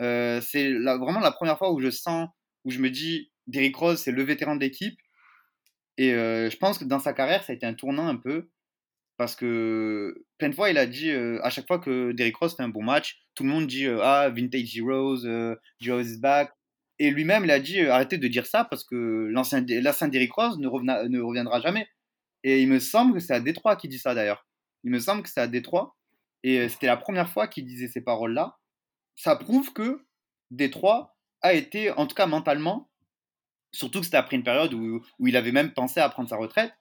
Euh, 0.00 0.40
c'est 0.40 0.72
vraiment 0.74 1.20
la 1.20 1.32
première 1.32 1.58
fois 1.58 1.72
où 1.72 1.80
je 1.80 1.90
sens, 1.90 2.28
où 2.64 2.70
je 2.70 2.78
me 2.78 2.90
dis, 2.90 3.32
Derrick 3.48 3.76
Rose, 3.76 4.00
c'est 4.00 4.12
le 4.12 4.22
vétéran 4.22 4.56
de 4.56 4.60
l'équipe. 4.60 4.98
Et 5.98 6.12
euh, 6.14 6.50
je 6.50 6.56
pense 6.56 6.78
que 6.78 6.84
dans 6.84 6.98
sa 6.98 7.12
carrière, 7.12 7.44
ça 7.44 7.52
a 7.52 7.56
été 7.56 7.66
un 7.66 7.74
tournant 7.74 8.06
un 8.08 8.16
peu. 8.16 8.48
Parce 9.18 9.36
que 9.36 10.24
plein 10.38 10.48
de 10.50 10.54
fois, 10.54 10.70
il 10.70 10.78
a 10.78 10.86
dit, 10.86 11.10
euh, 11.10 11.40
à 11.44 11.50
chaque 11.50 11.66
fois 11.66 11.78
que 11.78 12.12
Derrick 12.12 12.36
Rose 12.36 12.56
fait 12.56 12.62
un 12.62 12.68
bon 12.68 12.82
match, 12.82 13.22
tout 13.34 13.44
le 13.44 13.50
monde 13.50 13.66
dit 13.66 13.86
Ah, 13.86 14.30
Vintage 14.30 14.76
Heroes, 14.76 15.26
Heroes 15.80 16.02
is 16.02 16.18
back. 16.20 16.52
Et 16.98 17.10
lui-même, 17.10 17.44
il 17.44 17.50
a 17.50 17.60
dit 17.60 17.80
Arrêtez 17.80 18.18
de 18.18 18.28
dire 18.28 18.46
ça 18.46 18.64
parce 18.64 18.84
que 18.84 19.28
l'ancien 19.30 19.64
l'ancien 19.68 20.08
Derrick 20.08 20.32
Rose 20.32 20.58
ne, 20.58 20.68
revena- 20.68 21.08
ne 21.08 21.20
reviendra 21.20 21.60
jamais. 21.60 21.88
Et 22.44 22.62
il 22.62 22.68
me 22.68 22.80
semble 22.80 23.14
que 23.14 23.20
c'est 23.20 23.34
à 23.34 23.40
Détroit 23.40 23.76
qui 23.76 23.88
dit 23.88 23.98
ça 23.98 24.14
d'ailleurs. 24.14 24.46
Il 24.84 24.90
me 24.90 24.98
semble 25.00 25.22
que 25.22 25.28
c'est 25.30 25.40
à 25.40 25.48
Détroit. 25.48 25.96
Et 26.42 26.58
euh, 26.58 26.68
c'était 26.68 26.86
la 26.86 26.96
première 26.96 27.28
fois 27.28 27.46
qu'il 27.46 27.66
disait 27.66 27.88
ces 27.88 28.00
paroles-là. 28.00 28.58
Ça 29.16 29.36
prouve 29.36 29.72
que 29.72 30.04
Détroit 30.50 31.16
a 31.40 31.54
été, 31.54 31.90
en 31.90 32.06
tout 32.06 32.14
cas 32.14 32.26
mentalement, 32.26 32.90
surtout 33.72 34.00
que 34.00 34.04
c'était 34.04 34.16
après 34.16 34.36
une 34.36 34.42
période 34.42 34.74
où, 34.74 35.02
il 35.20 35.36
avait 35.36 35.52
même 35.52 35.72
pensé 35.72 36.00
à 36.00 36.08
prendre 36.08 36.28
sa 36.28 36.36
retraite, 36.36 36.72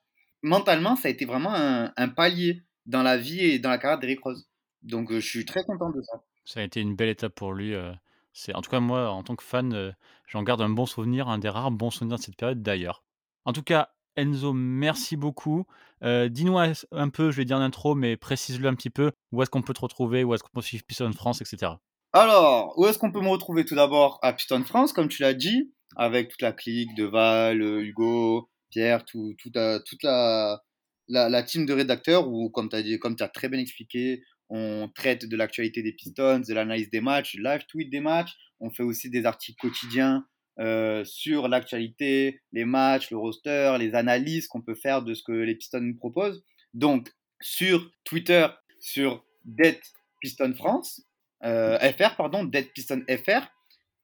mentalement, 0.41 0.95
ça 0.95 1.07
a 1.07 1.11
été 1.11 1.25
vraiment 1.25 1.53
un, 1.53 2.09
palier 2.09 2.63
dans 2.85 3.03
la 3.03 3.17
vie 3.17 3.39
et 3.41 3.59
dans 3.59 3.69
la 3.69 3.77
carrière 3.77 3.99
d'Eric 3.99 4.21
Rose. 4.21 4.49
Donc 4.81 5.11
euh, 5.11 5.19
je 5.19 5.27
suis 5.27 5.45
très 5.45 5.63
content 5.63 5.89
de 5.91 6.01
ça. 6.01 6.21
Ça 6.43 6.59
a 6.59 6.63
été 6.63 6.81
une 6.81 6.95
belle 6.95 7.09
étape 7.09 7.35
pour 7.35 7.53
lui. 7.53 7.73
euh, 7.73 7.93
c'est, 8.33 8.55
en 8.55 8.61
tout 8.61 8.71
cas, 8.71 8.79
moi, 8.79 9.11
en 9.11 9.23
tant 9.23 9.35
que 9.35 9.43
fan, 9.43 9.93
j'en 10.27 10.43
garde 10.43 10.61
un 10.61 10.69
bon 10.69 10.85
souvenir, 10.85 11.27
un 11.27 11.37
des 11.37 11.49
rares 11.49 11.71
bons 11.71 11.91
souvenirs 11.91 12.17
de 12.17 12.23
cette 12.23 12.37
période 12.37 12.63
d'ailleurs. 12.63 13.03
En 13.45 13.53
tout 13.53 13.61
cas, 13.61 13.93
Enzo, 14.15 14.53
merci 14.53 15.15
beaucoup. 15.15 15.65
Euh, 16.03 16.29
dis-nous 16.29 16.57
un 16.57 17.09
peu, 17.09 17.31
je 17.31 17.39
l'ai 17.39 17.45
dit 17.45 17.53
en 17.53 17.61
intro, 17.61 17.95
mais 17.95 18.17
précise-le 18.17 18.67
un 18.67 18.75
petit 18.75 18.89
peu, 18.89 19.11
où 19.31 19.41
est-ce 19.41 19.49
qu'on 19.49 19.61
peut 19.61 19.73
te 19.73 19.81
retrouver, 19.81 20.23
où 20.23 20.33
est-ce 20.33 20.43
qu'on 20.43 20.49
peut 20.53 20.61
suivre 20.61 20.83
Piston 20.85 21.11
France, 21.13 21.41
etc. 21.41 21.73
Alors, 22.13 22.77
où 22.77 22.87
est-ce 22.87 22.97
qu'on 22.97 23.11
peut 23.11 23.21
me 23.21 23.29
retrouver 23.29 23.63
tout 23.63 23.75
d'abord 23.75 24.19
À 24.21 24.33
Piston 24.33 24.63
France, 24.63 24.93
comme 24.93 25.07
tu 25.07 25.21
l'as 25.21 25.33
dit, 25.33 25.71
avec 25.95 26.29
toute 26.29 26.41
la 26.41 26.51
clique 26.51 26.93
de 26.95 27.05
Val, 27.05 27.61
Hugo, 27.61 28.49
Pierre, 28.69 29.05
tout, 29.05 29.35
tout, 29.37 29.51
euh, 29.55 29.79
toute 29.85 30.03
la, 30.03 30.61
la, 31.07 31.43
team 31.43 31.65
de 31.65 31.73
rédacteurs, 31.73 32.27
où, 32.27 32.49
comme 32.49 32.69
tu 32.69 32.75
as, 32.75 33.25
as 33.25 33.29
très 33.29 33.49
bien 33.49 33.59
expliqué, 33.59 34.23
on 34.49 34.89
traite 34.93 35.25
de 35.25 35.37
l'actualité 35.37 35.81
des 35.81 35.93
Pistons, 35.93 36.41
de 36.45 36.53
l'analyse 36.53 36.89
des 36.89 36.99
matchs, 36.99 37.35
live 37.35 37.65
tweet 37.69 37.89
des 37.89 38.01
matchs. 38.01 38.35
On 38.59 38.69
fait 38.69 38.83
aussi 38.83 39.09
des 39.09 39.25
articles 39.25 39.59
quotidiens 39.61 40.25
euh, 40.59 41.03
sur 41.05 41.47
l'actualité, 41.47 42.41
les 42.51 42.65
matchs, 42.65 43.09
le 43.09 43.17
roster, 43.17 43.75
les 43.79 43.95
analyses 43.95 44.47
qu'on 44.47 44.61
peut 44.61 44.75
faire 44.75 45.01
de 45.01 45.13
ce 45.13 45.23
que 45.23 45.31
les 45.31 45.55
Pistons 45.55 45.81
nous 45.81 45.95
proposent. 45.95 46.43
Donc, 46.73 47.09
sur 47.41 47.89
Twitter, 48.03 48.47
sur 48.79 49.25
Det 49.45 49.79
Piston 50.21 50.53
France, 50.55 51.01
euh, 51.43 51.79
FR, 51.79 52.15
pardon, 52.15 52.43
Dead 52.43 52.71
Piston 52.73 53.03
FR. 53.09 53.47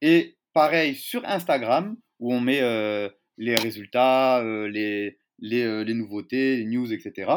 Et 0.00 0.36
pareil 0.52 0.94
sur 0.94 1.24
Instagram, 1.26 1.96
où 2.18 2.34
on 2.34 2.40
met 2.40 2.60
euh, 2.62 3.08
les 3.36 3.54
résultats, 3.54 4.42
les, 4.42 5.18
les, 5.38 5.84
les, 5.84 5.94
nouveautés, 5.94 6.56
les 6.56 6.64
news, 6.64 6.92
etc. 6.92 7.30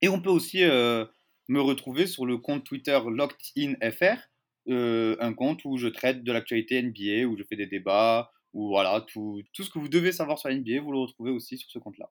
Et 0.00 0.08
on 0.08 0.22
peut 0.22 0.30
aussi 0.30 0.62
me 0.62 1.60
retrouver 1.60 2.06
sur 2.06 2.24
le 2.24 2.38
compte 2.38 2.64
Twitter 2.64 2.98
LockedInFR, 3.06 4.16
euh, 4.68 5.16
un 5.20 5.32
compte 5.32 5.64
où 5.64 5.76
je 5.76 5.88
traite 5.88 6.24
de 6.24 6.32
l'actualité 6.32 6.82
NBA, 6.82 7.26
où 7.26 7.36
je 7.36 7.44
fais 7.44 7.56
des 7.56 7.66
débats, 7.66 8.30
où 8.52 8.68
voilà, 8.68 9.04
tout, 9.08 9.42
tout 9.52 9.62
ce 9.62 9.70
que 9.70 9.78
vous 9.78 9.88
devez 9.88 10.12
savoir 10.12 10.38
sur 10.38 10.48
la 10.48 10.56
NBA, 10.56 10.80
vous 10.80 10.92
le 10.92 10.98
retrouvez 10.98 11.30
aussi 11.30 11.58
sur 11.58 11.70
ce 11.70 11.78
compte-là. 11.78 12.10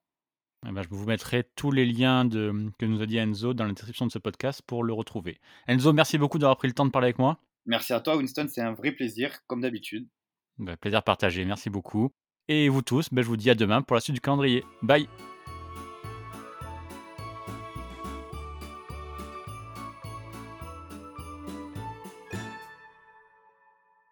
Eh 0.68 0.72
ben, 0.72 0.82
je 0.82 0.90
vous 0.90 1.06
mettrai 1.06 1.44
tous 1.56 1.72
les 1.72 1.86
liens 1.86 2.26
de, 2.26 2.72
que 2.80 2.86
nous 2.86 3.02
a 3.02 3.06
dit 3.06 3.18
Enzo 3.18 3.54
dans 3.54 3.66
la 3.66 3.74
description 3.74 4.08
de 4.08 4.12
ce 4.12 4.20
podcast 4.20 4.62
pour 4.66 4.84
le 4.84 4.94
retrouver. 4.94 5.40
Enzo, 5.68 5.94
merci 5.94 6.18
beaucoup 6.18 6.40
d'avoir 6.40 6.58
pris 6.58 6.68
le 6.68 6.74
temps 6.74 6.86
de 6.86 6.92
parler 6.92 7.08
avec 7.08 7.20
moi. 7.20 7.40
Merci 7.66 7.94
à 7.94 8.00
toi, 8.00 8.18
Winston, 8.18 8.48
c'est 8.50 8.62
un 8.62 8.74
vrai 8.74 8.92
plaisir, 8.92 9.40
comme 9.46 9.62
d'habitude. 9.62 10.08
Bah, 10.58 10.78
plaisir 10.78 11.04
partagé, 11.04 11.46
merci 11.46 11.70
beaucoup. 11.70 12.12
Et 12.48 12.70
vous 12.70 12.82
tous, 12.82 13.10
bah, 13.12 13.22
je 13.22 13.28
vous 13.28 13.38
dis 13.38 13.50
à 13.50 13.56
demain 13.56 13.82
pour 13.82 13.96
la 13.96 14.02
suite 14.02 14.16
du 14.16 14.22
calendrier. 14.22 14.64
Bye 14.82 15.08